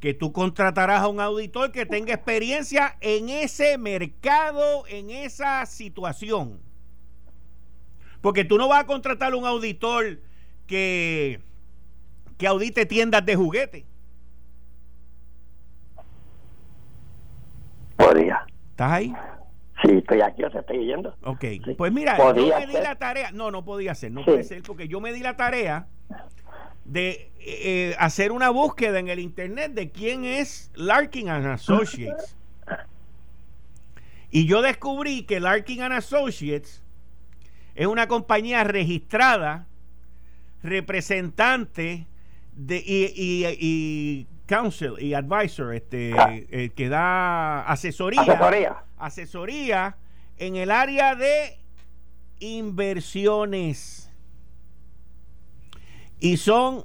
[0.00, 6.60] que tú contratarás a un auditor que tenga experiencia en ese mercado, en esa situación.
[8.20, 10.20] Porque tú no vas a contratar a un auditor
[10.66, 11.40] que,
[12.38, 13.86] que audite tiendas de juguete.
[17.96, 18.44] Podría.
[18.70, 19.14] ¿Estás ahí?
[19.82, 21.14] Sí, estoy aquí, yo te estoy yendo.
[21.22, 21.40] Ok.
[21.40, 21.74] Sí.
[21.76, 23.30] Pues mira, yo Podría me di la tarea.
[23.32, 24.26] No, no podía ser, no Sí.
[24.26, 25.86] puede ser, porque yo me di la tarea
[26.86, 32.36] de eh, hacer una búsqueda en el internet de quién es Larkin and Associates.
[34.30, 36.82] Y yo descubrí que Larkin and Associates
[37.74, 39.66] es una compañía registrada,
[40.62, 42.06] representante
[42.52, 46.12] de, y, y, y counsel y advisor, este,
[46.50, 48.76] eh, que da asesoría Asesoría.
[48.98, 49.96] asesoría
[50.38, 51.58] en el área de
[52.40, 54.05] inversiones.
[56.20, 56.84] Y son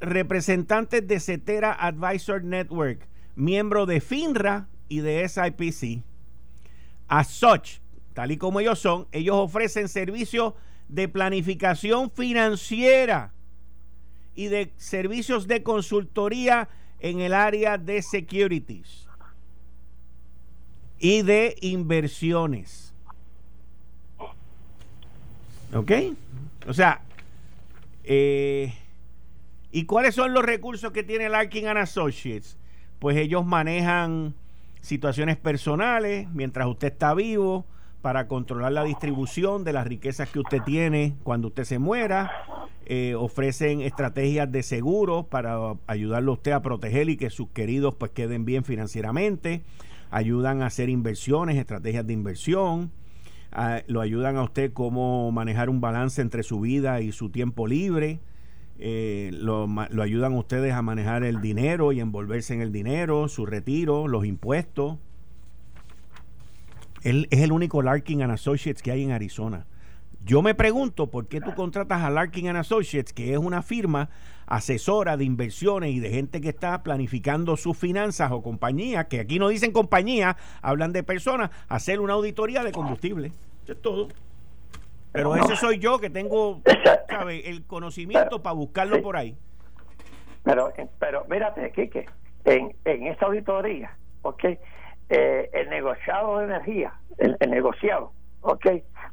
[0.00, 3.06] representantes de Cetera Advisor Network,
[3.36, 6.02] miembro de FINRA y de SIPC.
[7.08, 7.80] As such,
[8.12, 10.54] tal y como ellos son, ellos ofrecen servicios
[10.88, 13.32] de planificación financiera
[14.34, 16.68] y de servicios de consultoría
[17.00, 19.06] en el área de securities
[20.98, 22.92] y de inversiones.
[25.72, 25.92] ¿Ok?
[26.66, 27.02] O sea,
[28.04, 28.74] eh,
[29.72, 32.56] ¿y cuáles son los recursos que tiene Larkin and Associates?
[32.98, 34.34] Pues ellos manejan
[34.80, 37.64] situaciones personales mientras usted está vivo
[38.02, 42.30] para controlar la distribución de las riquezas que usted tiene cuando usted se muera.
[42.84, 47.94] Eh, ofrecen estrategias de seguro para ayudarlo a usted a proteger y que sus queridos
[47.94, 49.62] pues queden bien financieramente.
[50.10, 52.92] Ayudan a hacer inversiones, estrategias de inversión.
[53.86, 58.20] Lo ayudan a usted cómo manejar un balance entre su vida y su tiempo libre.
[58.78, 63.46] Eh, lo ayudan a ustedes a manejar el dinero y envolverse en el dinero, su
[63.46, 64.98] retiro, los impuestos.
[67.02, 69.66] Él es el único Larkin and Associates que hay en Arizona.
[70.24, 74.08] Yo me pregunto por qué tú contratas a Larkin and Associates, que es una firma
[74.46, 79.38] asesora de inversiones y de gente que está planificando sus finanzas o compañías, que aquí
[79.38, 83.32] no dicen compañía, hablan de personas, hacer una auditoría de combustible.
[83.64, 84.08] Eso es todo.
[85.12, 86.60] Pero ese soy yo que tengo,
[87.08, 87.48] ¿sabe?
[87.50, 89.02] El conocimiento para buscarlo Sí.
[89.02, 89.36] por ahí.
[90.42, 92.06] Pero, pero mírate, Quique,
[92.46, 94.44] en, en esta auditoría, ¿ok?
[95.10, 98.66] Eh, el negociado de energía, el, el negociado, ¿ok?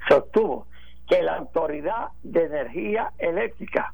[0.10, 0.67] Sostuvo
[1.12, 3.93] que la Autoridad de Energía Eléctrica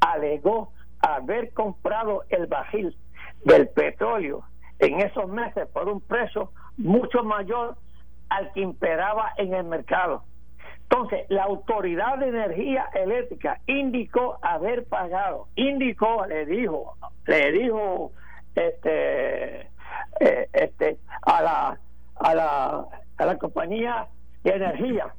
[0.00, 2.96] alegó haber comprado el bajil
[3.44, 4.42] del petróleo
[4.78, 7.76] en esos meses por un precio mucho mayor
[8.30, 10.24] al que imperaba en el mercado.
[10.84, 18.12] Entonces, la Autoridad de Energía Eléctrica indicó haber pagado, indicó, le dijo, le dijo
[18.54, 19.60] este,
[20.20, 21.78] eh, este, a la,
[22.14, 22.86] a la,
[23.18, 24.06] a la compañía
[24.42, 25.12] de energía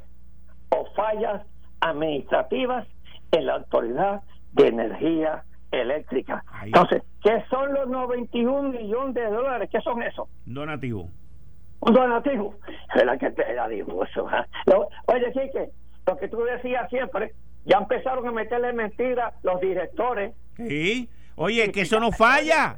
[0.69, 1.45] o fallas
[1.81, 2.87] administrativas
[3.31, 4.21] en la Autoridad
[4.53, 6.43] de Energía Eléctrica.
[6.63, 9.69] Entonces, ¿qué son los 91 millones de dólares?
[9.71, 10.27] ¿Qué son eso?
[10.45, 11.09] Donativo.
[11.81, 12.55] Un donativo.
[13.05, 14.27] la que te eso?
[14.29, 14.45] ¿ah?
[15.05, 15.69] Oye, Chique,
[16.07, 17.33] lo que tú decías siempre,
[17.65, 20.33] ya empezaron a meterle mentiras los directores.
[20.57, 21.09] Sí.
[21.41, 22.78] Oye, que eso no falla.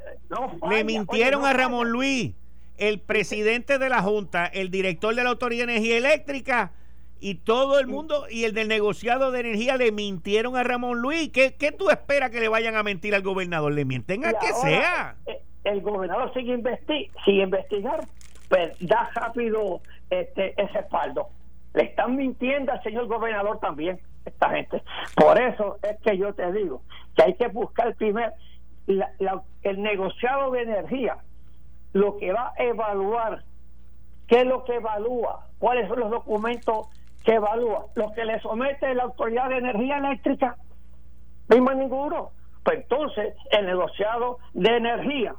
[0.70, 2.32] Le mintieron a Ramón Luis
[2.78, 6.70] el presidente de la Junta, el director de la Autoridad de Energía Eléctrica
[7.18, 11.30] y todo el mundo y el del negociado de energía le mintieron a Ramón Luis.
[11.30, 13.72] ¿Qué, qué tú esperas que le vayan a mentir al gobernador?
[13.72, 15.16] Le mienten a que sea.
[15.26, 18.06] Eh, el gobernador sigue, investi sigue investigar,
[18.48, 21.30] pues da rápido este, ese espaldo.
[21.74, 24.84] Le están mintiendo al señor gobernador también, esta gente.
[25.16, 26.82] Por eso es que yo te digo
[27.16, 28.32] que hay que buscar primero
[28.86, 31.18] el negociado de energía
[31.92, 33.44] lo que va a evaluar,
[34.26, 36.88] qué es lo que evalúa, cuáles son los documentos
[37.24, 40.56] que evalúa, lo que le somete la Autoridad de Energía Eléctrica,
[41.48, 42.30] no hay ninguno.
[42.64, 45.34] Pues entonces el negociado de energía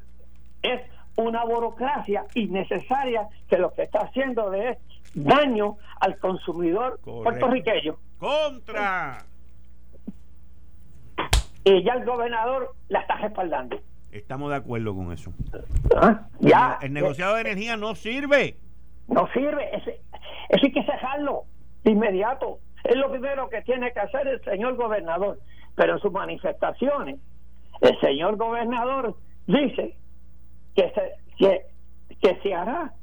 [0.61, 0.81] es
[1.15, 4.77] una burocracia innecesaria que lo que está haciendo es
[5.13, 7.97] daño al consumidor puertorriqueño.
[8.19, 9.25] Contra.
[11.65, 13.79] Y ya el gobernador la está respaldando.
[14.11, 15.33] Estamos de acuerdo con eso.
[15.95, 16.27] ¿Ah?
[16.39, 16.77] Ya.
[16.81, 18.57] El, negociado de energía no sirve.
[19.07, 19.75] No sirve.
[19.75, 20.01] Ese,
[20.49, 21.43] eso hay que cejarlo
[21.83, 22.59] de inmediato.
[22.83, 25.39] Es lo primero que tiene que hacer el señor gobernador.
[25.75, 27.19] Pero en sus manifestaciones,
[27.81, 29.15] el señor gobernador
[29.47, 29.97] dice
[30.75, 31.61] que se, que,
[32.21, 32.93] que se hará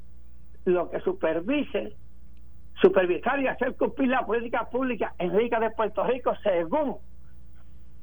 [0.65, 1.97] lo que supervise,
[2.81, 6.97] supervisar y hacer cumplir la política pública en Rica de Puerto Rico según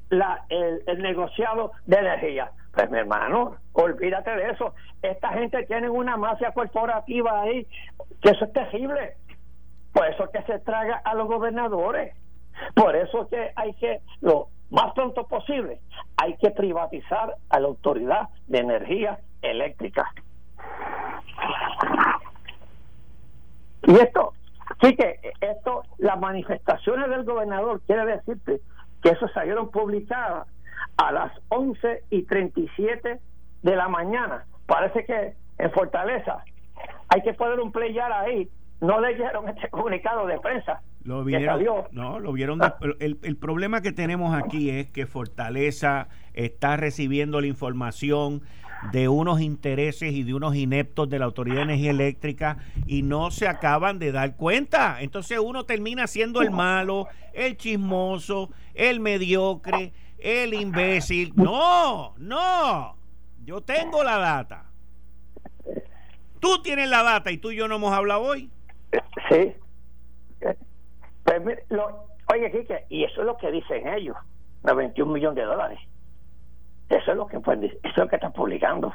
[0.09, 2.51] la, el negociado de energía.
[2.73, 4.73] Pues mi hermano, olvídate de eso.
[5.01, 7.67] Esta gente tiene una mafia corporativa ahí,
[8.21, 9.15] que eso es terrible.
[9.93, 12.15] Por eso que se traga a los gobernadores.
[12.75, 15.79] Por eso que hay que, lo más pronto posible,
[16.17, 20.11] hay que privatizar a la Autoridad de Energía Eléctrica.
[23.83, 24.33] Y esto,
[24.81, 28.61] sí que esto, las manifestaciones del gobernador, quiere decirte
[29.01, 30.47] que eso salieron publicadas
[30.97, 33.19] a las 11 y 37
[33.61, 34.45] de la mañana.
[34.65, 36.43] Parece que en Fortaleza
[37.09, 38.49] hay que poner un playar ahí.
[38.81, 40.81] No leyeron este comunicado de prensa.
[41.03, 42.59] Lo vieron, no, lo vieron.
[42.99, 48.41] el, el, problema que tenemos aquí es que Fortaleza está recibiendo la información
[48.91, 53.31] de unos intereses y de unos ineptos de la Autoridad de Energía Eléctrica y no
[53.31, 55.01] se acaban de dar cuenta.
[55.01, 61.33] Entonces uno termina siendo el malo, el chismoso, el mediocre el imbécil.
[61.35, 62.95] No, no.
[63.43, 64.65] Yo tengo la data.
[66.39, 68.49] Tú tienes la data y tú y yo no hemos hablado hoy.
[69.29, 69.55] Sí.
[71.23, 71.59] Pues,
[72.33, 74.15] oye, Kike, y eso es lo que dicen ellos,
[74.63, 75.79] los 21 millones de dólares.
[76.89, 78.93] Eso es lo que pues, están publicando.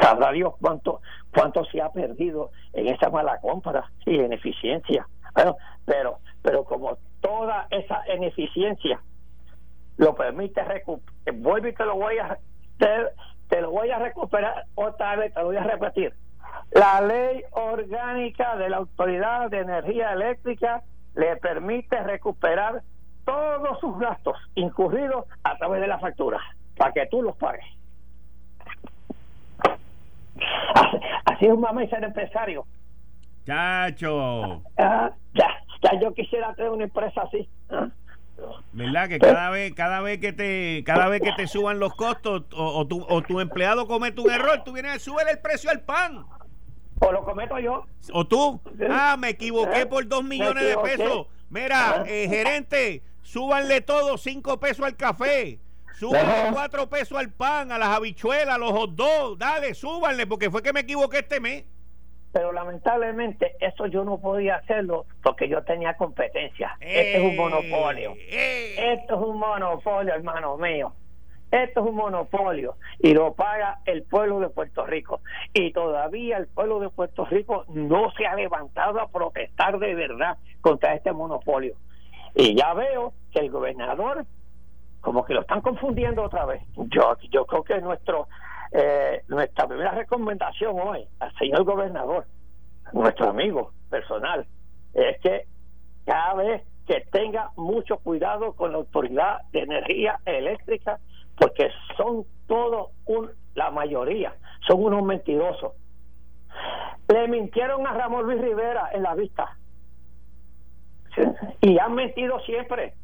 [0.00, 1.00] Sabrá Dios cuánto
[1.34, 5.06] cuánto se ha perdido en esa mala compra y ineficiencia.
[5.34, 9.00] Bueno, pero pero como toda esa ineficiencia
[9.96, 11.40] lo permite recuperar.
[11.40, 12.38] Vuelvo y te lo voy a
[12.78, 16.14] te, lo voy a recuperar otra vez, te lo voy a repetir.
[16.72, 20.82] La ley orgánica de la Autoridad de Energía Eléctrica
[21.14, 22.82] le permite recuperar
[23.24, 26.40] todos sus gastos incurridos a través de la factura,
[26.80, 27.66] para que tú los pagues.
[31.26, 32.64] Así, es un mamá y ser empresario.
[33.44, 34.62] Chacho.
[34.78, 35.48] Ah, ya,
[35.82, 37.46] ya yo quisiera tener una empresa así.
[37.68, 37.88] ¿ah?
[38.72, 39.10] ¿Verdad?
[39.10, 42.86] Que cada vez, cada vez que te, cada vez que te suban los costos o,
[42.86, 46.24] tu, o tu empleado comete un error, tú vienes a subir el precio al pan.
[47.00, 47.84] O lo cometo yo.
[48.14, 48.58] O tú.
[48.88, 51.26] Ah, me equivoqué por dos millones de pesos.
[51.50, 55.60] Mira, eh, gerente, súbanle todo cinco pesos al café.
[56.00, 59.38] Súbanle cuatro pesos al pan, a las habichuelas, a los hot dogs.
[59.38, 61.64] Dale, súbanle, porque fue que me equivoqué este mes.
[62.32, 66.76] Pero lamentablemente eso yo no podía hacerlo porque yo tenía competencia.
[66.80, 68.14] este es un monopolio.
[68.16, 70.94] Eh, Esto es un monopolio, hermano mío.
[71.50, 75.20] Esto es un monopolio y lo paga el pueblo de Puerto Rico.
[75.52, 80.38] Y todavía el pueblo de Puerto Rico no se ha levantado a protestar de verdad
[80.60, 81.74] contra este monopolio.
[82.36, 84.24] Y ya veo que el gobernador,
[85.00, 86.62] como que lo están confundiendo otra vez.
[86.76, 88.28] Yo, yo creo que nuestro
[88.72, 92.26] eh, nuestra primera recomendación hoy al señor gobernador,
[92.92, 94.46] nuestro amigo personal,
[94.94, 95.46] es que
[96.04, 100.98] cada vez que tenga mucho cuidado con la autoridad de energía eléctrica
[101.36, 102.90] porque son todos,
[103.54, 104.34] la mayoría,
[104.66, 105.72] son unos mentirosos.
[107.08, 109.56] Le mintieron a Ramón Luis Rivera en la vista.
[111.60, 112.94] Y han mentido siempre.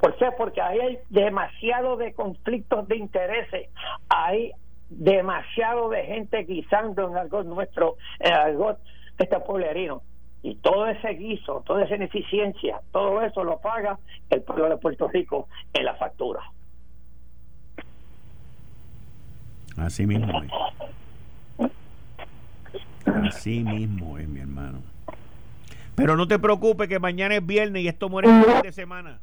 [0.00, 0.26] ¿Por qué?
[0.36, 3.68] Porque ahí hay demasiado de conflictos de intereses.
[4.08, 4.52] Hay
[4.88, 8.76] demasiado de gente guisando en algo nuestro, en algo
[9.18, 10.02] este pueblerino.
[10.42, 13.98] Y todo ese guiso, toda esa ineficiencia, todo eso lo paga
[14.30, 16.40] el pueblo de Puerto Rico en la factura.
[19.76, 20.50] Así mismo es.
[23.04, 24.78] Así mismo es, mi hermano.
[25.94, 29.20] Pero no te preocupes que mañana es viernes y esto muere el fin de semana.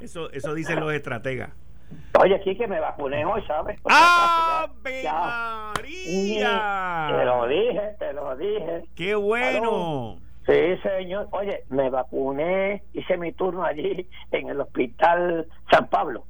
[0.00, 1.50] Eso, eso dicen los estrategas.
[2.20, 3.78] Oye, aquí que me vacuné hoy, ¿sabes?
[3.80, 7.06] Porque ¡Ave ya- María!
[7.16, 8.82] Te lo dije, te lo dije.
[8.94, 10.16] ¡Qué bueno!
[10.46, 11.28] Sí, señor.
[11.32, 16.24] Oye, me vacuné, hice mi turno allí en el hospital San Pablo.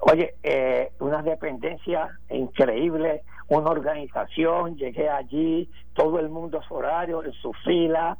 [0.00, 3.22] Oye, eh, una dependencia increíble,
[3.58, 8.16] una organización, llegué allí, todo el mundo a su horario, en su fila,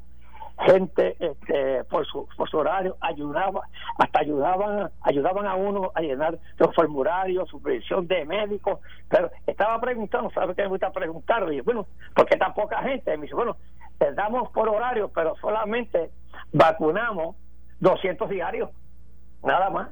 [0.66, 3.62] gente este, por, su, por su horario, ayudaba,
[3.99, 10.30] hasta ayudaban, ayudaban a uno a llenar los formularios, supervisión de médicos, pero estaba preguntando,
[10.30, 11.51] ¿sabe qué me gusta preguntar?
[11.51, 13.16] Y, bueno, ¿por qué tan poca gente?
[13.16, 13.57] Me dice, bueno,
[14.01, 16.11] les damos por horario, pero solamente
[16.53, 17.37] vacunamos
[17.80, 18.68] 200 diarios,
[19.43, 19.89] nada más,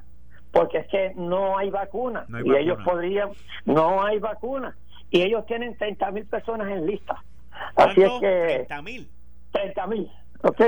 [0.53, 2.61] porque es que no hay vacuna No hay y vacuna.
[2.61, 3.31] ellos podrían,
[3.65, 4.77] no hay vacuna
[5.11, 7.23] y ellos tienen 30 mil personas en lista.
[7.77, 9.09] Así es que 30 mil.
[9.53, 10.11] 30 mil,
[10.43, 10.63] ¿ok?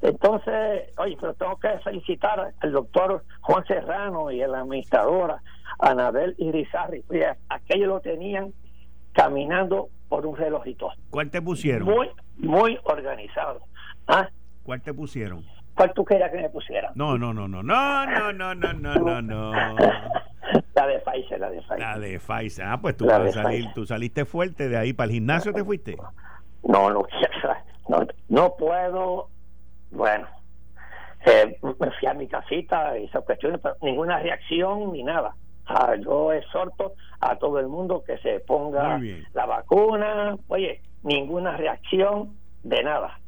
[0.00, 5.42] Entonces, oye, pero tengo que felicitar al doctor Juan Serrano y a la administradora
[5.80, 7.04] Anabel Irizarri.
[7.10, 8.52] Oye, aquellos lo tenían
[9.12, 10.90] caminando por un relojito.
[11.10, 11.88] ¿Cuál te pusieron?
[11.88, 13.60] Muy, muy organizado.
[14.06, 14.28] ¿Ah?
[14.62, 15.44] ¿Cuál te pusieron?
[15.74, 16.92] ¿Cuál tú querías que me pusieran?
[16.94, 19.52] No, no, no, no, no, no, no, no, no, no.
[20.78, 21.78] La de Pfizer, la de Pfizer.
[21.80, 22.64] La de Pfizer.
[22.64, 25.64] Ah, pues tú, vas a salir, tú saliste fuerte de ahí para el gimnasio, ¿te
[25.64, 25.96] fuiste?
[26.62, 27.04] No, no,
[27.88, 29.28] no, no puedo.
[29.90, 30.28] Bueno,
[31.26, 35.34] eh, me fui a mi casita y esas cuestiones, pero ninguna reacción ni nada.
[35.66, 39.00] Ah, yo exhorto a todo el mundo que se ponga
[39.34, 40.36] la vacuna.
[40.46, 43.18] Oye, ninguna reacción de nada.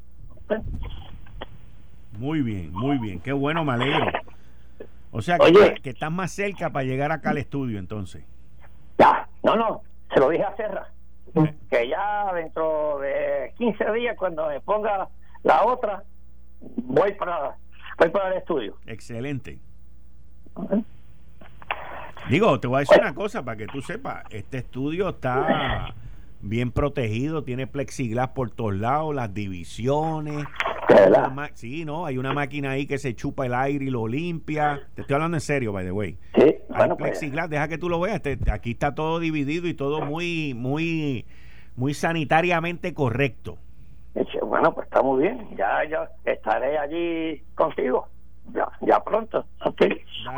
[2.16, 3.18] Muy bien, muy bien.
[3.18, 4.06] Qué bueno, me alegro.
[5.12, 5.74] O sea, que, Oye.
[5.82, 8.24] que estás más cerca para llegar acá al estudio, entonces.
[8.98, 9.82] Ya, no, no,
[10.12, 10.92] se lo dije a Serra.
[11.70, 15.08] Que ya dentro de 15 días, cuando me ponga
[15.42, 16.04] la otra,
[16.60, 17.56] voy para,
[17.98, 18.76] voy para el estudio.
[18.86, 19.60] Excelente.
[22.28, 24.24] Digo, te voy a decir una cosa para que tú sepas.
[24.30, 25.94] Este estudio está
[26.40, 30.44] bien protegido, tiene plexiglas por todos lados, las divisiones.
[31.54, 34.80] Sí, no, hay una máquina ahí que se chupa el aire y lo limpia.
[34.94, 36.16] Te estoy hablando en serio, by the way.
[36.34, 38.20] Sí, Hay bueno, pues, plexiglas, deja que tú lo veas.
[38.50, 41.26] Aquí está todo dividido y todo muy, muy,
[41.76, 43.58] muy sanitariamente correcto.
[44.42, 48.08] Bueno, pues está muy bien, ya, ya estaré allí contigo,
[48.52, 49.44] ya, ya pronto.
[49.64, 49.82] ok.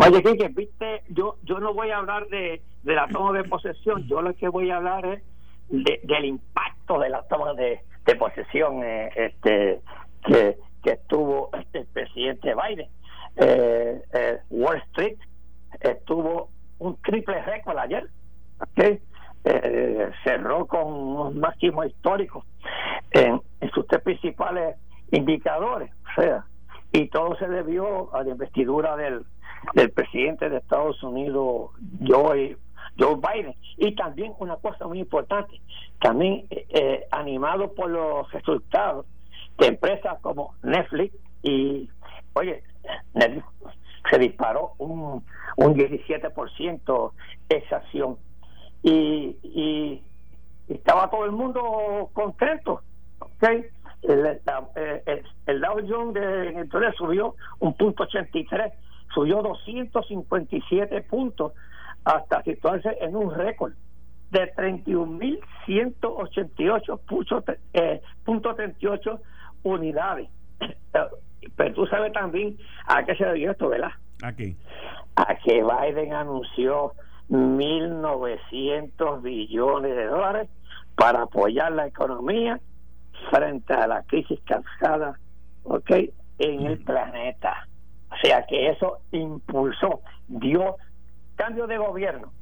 [0.07, 4.21] Oye, viste, yo, yo no voy a hablar de, de la toma de posesión, yo
[4.21, 5.23] lo que voy a hablar es
[5.71, 9.81] de- del impacto de la toma de, de posesión eh, este
[10.25, 12.89] que, que tuvo este, el presidente Biden.
[13.37, 15.19] Eh, eh, Wall Street
[15.81, 18.09] estuvo un triple récord ayer,
[18.61, 19.01] ¿ok?
[19.45, 22.45] Eh, cerró con unos máximos históricos
[23.11, 24.77] en, en sus tres principales
[25.11, 26.45] indicadores, o sea,
[26.93, 29.25] y todo se debió a la investidura del,
[29.75, 31.71] del presidente de Estados Unidos,
[32.07, 32.57] Joe,
[32.99, 33.55] Joe Biden.
[33.79, 35.61] Y también una cosa muy importante,
[36.01, 39.07] también eh, animado por los resultados
[39.59, 41.89] de empresas como Netflix y,
[42.35, 42.63] oye,
[43.15, 43.47] Netflix
[44.11, 45.25] se disparó un,
[45.57, 47.13] un 17%
[47.49, 48.17] esa acción
[48.83, 50.03] y, y
[50.69, 52.83] estaba todo el mundo contento,
[53.21, 53.67] ¿okay?
[54.03, 54.41] El, el,
[55.47, 58.73] el, Dow Jones de, entonces subió un punto 83,
[59.15, 61.53] subió 257 puntos
[62.05, 63.75] hasta situarse en un récord
[64.33, 67.45] de 31.188 puntos
[67.75, 69.21] eh, punto 38
[69.63, 70.29] unidades.
[71.57, 72.57] Pero tú sabes también
[72.87, 73.91] a qué se debió esto, ¿verdad?
[74.23, 74.57] ¿A qué?
[75.17, 76.93] A que Biden anunció
[77.29, 80.49] 1.900 billones de dólares
[80.97, 82.61] para apoyar la economía
[83.31, 85.19] frente a la crisis causada
[85.65, 85.91] ¿ok?
[86.39, 87.67] en el planeta.
[88.11, 90.77] O sea que eso impulsó, dio
[91.37, 92.33] cambio de gobierno,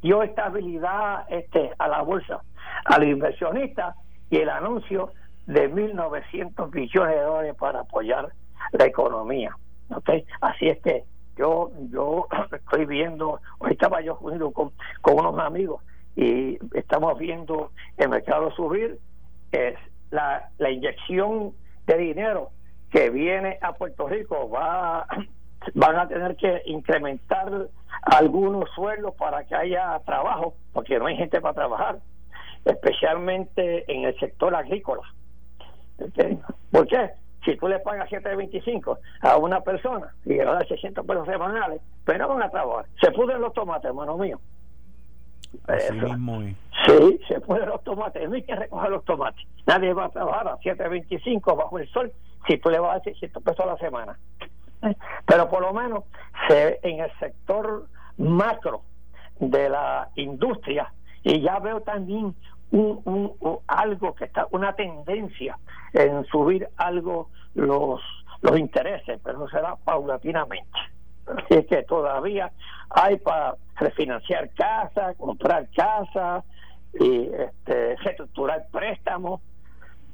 [0.00, 2.40] dio estabilidad este, a la bolsa,
[2.84, 3.94] a los inversionistas
[4.30, 5.12] y el anuncio
[5.48, 8.28] de 1.900 billones de dólares para apoyar
[8.72, 9.56] la economía.
[9.90, 10.24] ¿okay?
[10.42, 11.04] Así es que
[11.36, 15.82] yo yo estoy viendo, hoy estaba yo junto con, con unos amigos
[16.16, 18.98] y estamos viendo el mercado subir,
[19.52, 19.74] es
[20.10, 21.54] la, la inyección
[21.86, 22.50] de dinero
[22.90, 25.06] que viene a Puerto Rico va
[25.74, 27.68] van a tener que incrementar
[28.02, 31.98] algunos sueldos para que haya trabajo, porque no hay gente para trabajar,
[32.66, 35.02] especialmente en el sector agrícola.
[36.70, 37.10] ¿Por qué?
[37.44, 42.18] Si tú le pagas 7.25 a una persona y le das 600 pesos semanales, pero
[42.18, 42.86] no van a trabajar.
[43.00, 44.40] Se pudren los tomates, hermano mío.
[45.66, 46.42] Así mismo
[46.86, 48.28] Sí, se pudren los tomates.
[48.28, 49.46] No hay que recoger los tomates.
[49.66, 52.12] Nadie va a trabajar a 7.25 bajo el sol
[52.46, 54.18] si tú le vas a dar 600 pesos a la semana.
[55.26, 56.04] Pero por lo menos
[56.48, 57.86] se, en el sector
[58.16, 58.82] macro
[59.40, 60.92] de la industria,
[61.22, 62.34] y ya veo también
[62.70, 63.32] un,
[63.66, 65.58] algo que está, una tendencia
[65.92, 68.00] en subir algo los,
[68.42, 70.78] los intereses, pero será paulatinamente.
[71.26, 72.50] Así que todavía
[72.90, 76.44] hay para refinanciar casa, comprar casa,
[76.98, 79.40] y este, reestructurar préstamos,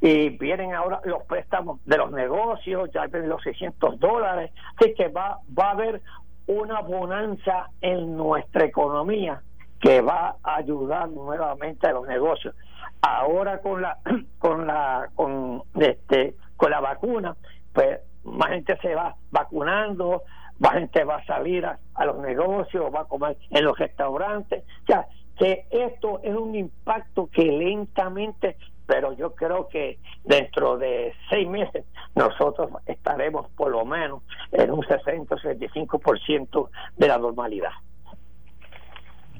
[0.00, 5.08] y vienen ahora los préstamos de los negocios, ya ven los 600 dólares, así que
[5.08, 6.02] va, va a haber
[6.46, 9.40] una bonanza en nuestra economía
[9.84, 12.54] que va a ayudar nuevamente a los negocios.
[13.02, 13.98] Ahora con la
[14.38, 17.36] con la con este con la vacuna,
[17.74, 20.22] pues más gente se va vacunando,
[20.58, 25.06] más gente va a salir a, los negocios, va a comer en los restaurantes, ya
[25.36, 28.56] que esto es un impacto que lentamente,
[28.86, 34.80] pero yo creo que dentro de seis meses nosotros estaremos por lo menos en un
[34.80, 37.72] 60-65% de la normalidad.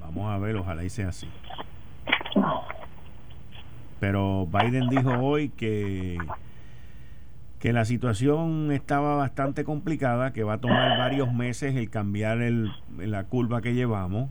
[0.05, 1.28] Vamos a ver, ojalá y sea así.
[4.00, 6.18] Pero Biden dijo hoy que,
[7.59, 12.70] que la situación estaba bastante complicada, que va a tomar varios meses el cambiar el,
[12.98, 14.28] la curva que llevamos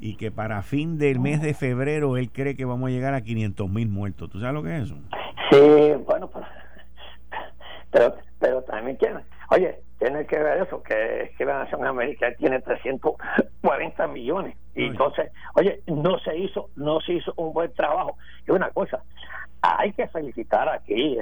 [0.00, 3.22] y que para fin del mes de febrero él cree que vamos a llegar a
[3.22, 4.30] 500 mil muertos.
[4.30, 4.96] ¿Tú sabes lo que es eso?
[5.50, 6.30] Sí, bueno,
[7.90, 9.20] pero, pero, también tiene,
[9.50, 15.32] oye, tiene que ver eso, que, que la Nación América tiene 340 millones y entonces,
[15.54, 18.18] oye, no se hizo, no se hizo un buen trabajo.
[18.46, 19.02] Y una cosa,
[19.62, 21.16] hay que felicitar aquí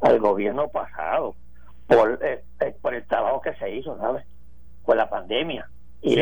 [0.00, 1.34] al gobierno pasado
[1.86, 4.24] por, eh, eh, por el trabajo que se hizo, ¿sabes?
[4.84, 5.68] Con la pandemia.
[6.00, 6.14] Y,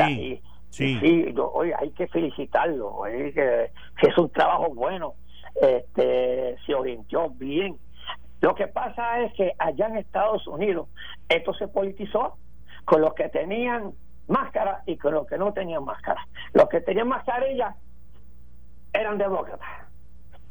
[0.70, 1.34] sí, sí.
[1.36, 5.14] oye, hay que felicitarlo, que, que, es un trabajo bueno,
[5.62, 7.76] este, se orientó bien.
[8.40, 10.88] Lo que pasa es que allá en Estados Unidos
[11.28, 12.36] esto se politizó
[12.84, 13.92] con los que tenían
[14.28, 16.26] máscara y con los que no tenían máscara.
[16.52, 17.74] Los que tenían mascarilla
[18.92, 19.68] eran demócratas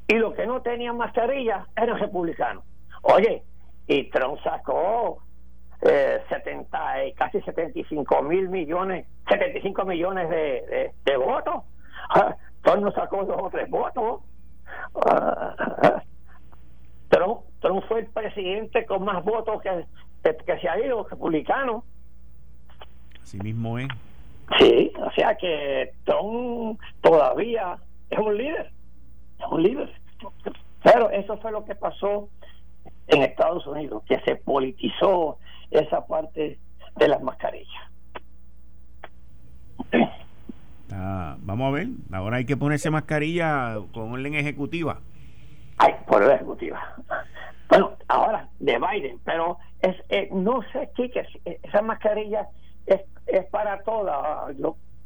[0.09, 2.63] y los que no tenían mascarilla eran republicanos.
[3.03, 3.43] Oye,
[3.87, 5.21] y Trump sacó
[5.81, 6.79] eh, 70,
[7.15, 11.63] casi 75 mil millones, 75 millones de, de, votos.
[12.09, 14.21] Ah, Trump no sacó dos o tres votos.
[15.05, 16.03] Ah,
[17.19, 19.85] Trump, Trump, fue el presidente con más votos que,
[20.23, 21.83] que se ha ido, republicano.
[23.21, 23.89] Así mismo es.
[24.57, 27.77] Sí, o sea que Trump todavía
[28.09, 28.71] es un líder,
[29.37, 29.93] es un líder.
[30.81, 32.29] Pero eso fue lo que pasó
[33.07, 35.39] en Estados Unidos, que se politizó
[35.71, 36.57] esa parte
[36.95, 37.83] de las mascarillas.
[41.41, 45.01] vamos a ver, ahora hay que ponerse mascarilla con orden ejecutiva.
[45.79, 46.95] Ay, por orden ejecutiva.
[47.69, 51.25] Bueno, ahora de Biden, pero es eh, no sé qué que
[51.63, 52.47] esa mascarilla
[52.85, 54.47] es, es para toda,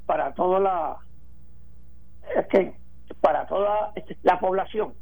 [0.05, 0.97] para toda la,
[2.35, 2.73] es que
[3.21, 3.93] para toda
[4.23, 4.93] la población.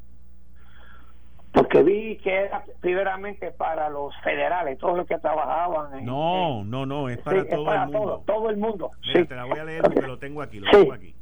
[1.54, 6.00] Porque vi que era primeramente para los federales, todos los que trabajaban.
[6.00, 8.24] En, no, no, no, es para, todo, el mundo.
[8.26, 8.92] Todo, el mundo.
[9.14, 11.14] te la voy a leer porque lo tengo aquí, lo tengo aquí.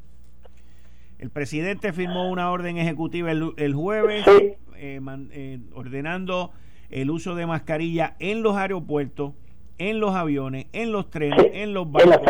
[1.20, 5.02] El presidente firmó una orden ejecutiva el, el jueves eh,
[5.32, 6.52] eh, ordenando
[6.90, 9.34] el uso de mascarilla en los aeropuertos,
[9.78, 12.26] en los aviones, en los trenes, en los barcos,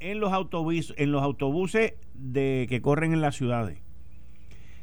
[0.00, 3.78] en los autobuses, en los autobuses de que corren en las ciudades.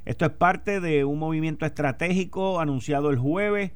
[0.05, 3.72] Esto es parte de un movimiento estratégico anunciado el jueves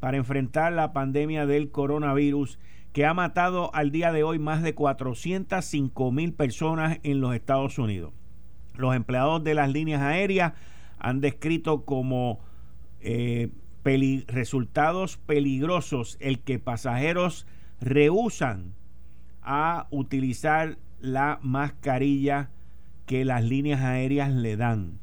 [0.00, 2.58] para enfrentar la pandemia del coronavirus
[2.92, 7.78] que ha matado al día de hoy más de 405 mil personas en los Estados
[7.78, 8.12] Unidos.
[8.76, 10.52] Los empleados de las líneas aéreas
[10.98, 12.40] han descrito como
[13.00, 13.50] eh,
[14.28, 17.46] resultados peligrosos el que pasajeros
[17.80, 18.74] rehusan
[19.42, 22.50] a utilizar la mascarilla
[23.06, 25.00] que las líneas aéreas le dan.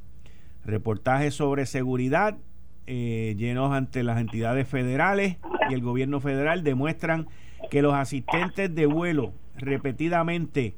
[0.63, 2.38] Reportajes sobre seguridad
[2.86, 5.38] eh, llenos ante las entidades federales
[5.70, 7.28] y el gobierno federal demuestran
[7.70, 10.76] que los asistentes de vuelo repetidamente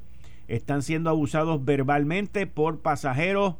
[0.50, 3.54] están siendo abusados verbalmente por pasajeros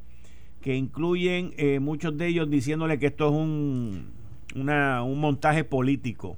[0.61, 4.13] que incluyen eh, muchos de ellos diciéndole que esto es un,
[4.55, 6.37] un montaje político.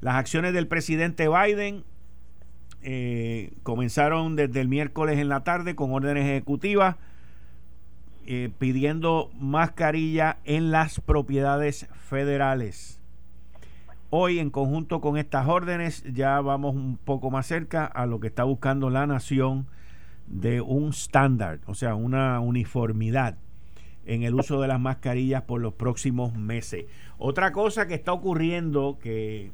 [0.00, 1.84] Las acciones del presidente Biden
[2.82, 6.96] eh, comenzaron desde el miércoles en la tarde con órdenes ejecutivas
[8.26, 12.99] eh, pidiendo mascarilla en las propiedades federales.
[14.12, 18.26] Hoy, en conjunto con estas órdenes, ya vamos un poco más cerca a lo que
[18.26, 19.68] está buscando la nación
[20.26, 23.38] de un estándar, o sea, una uniformidad
[24.04, 26.86] en el uso de las mascarillas por los próximos meses.
[27.18, 29.52] Otra cosa que está ocurriendo que,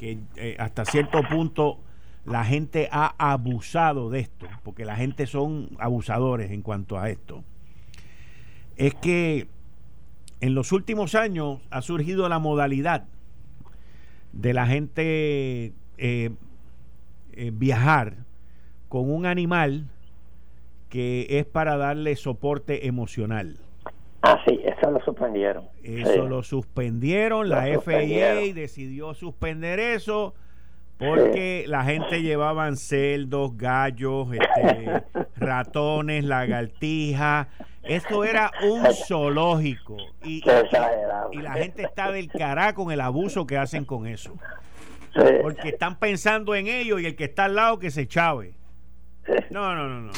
[0.00, 1.80] eh, hasta cierto punto
[2.24, 7.42] la gente ha abusado de esto, porque la gente son abusadores en cuanto a esto,
[8.76, 9.48] es que
[10.40, 13.06] en los últimos años ha surgido la modalidad
[14.38, 16.30] de la gente eh,
[17.32, 18.14] eh, viajar
[18.88, 19.88] con un animal
[20.88, 23.56] que es para darle soporte emocional.
[24.22, 25.64] Ah, sí, eso lo suspendieron.
[25.82, 30.34] Eso lo suspendieron, la FIA decidió suspender eso
[30.98, 35.02] porque la gente llevaban cerdos, gallos, este,
[35.36, 37.48] ratones, lagartijas.
[37.82, 39.96] Esto era un zoológico.
[40.22, 40.42] Y,
[41.32, 44.36] y, la gente está del cará con el abuso que hacen con eso.
[45.42, 48.54] Porque están pensando en ello y el que está al lado que se chave.
[49.50, 50.12] No, no, no, no.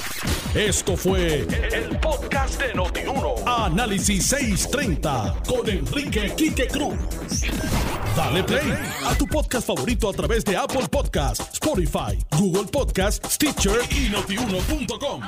[0.54, 3.34] Esto fue el, podcast de Notiuno.
[3.46, 6.96] Análisis 630 con Enrique Quique Cruz.
[8.16, 8.72] Dale play
[9.06, 15.22] a tu podcast favorito a través de Apple Podcasts, Spotify, Google Podcasts, Stitcher y notiuno.com.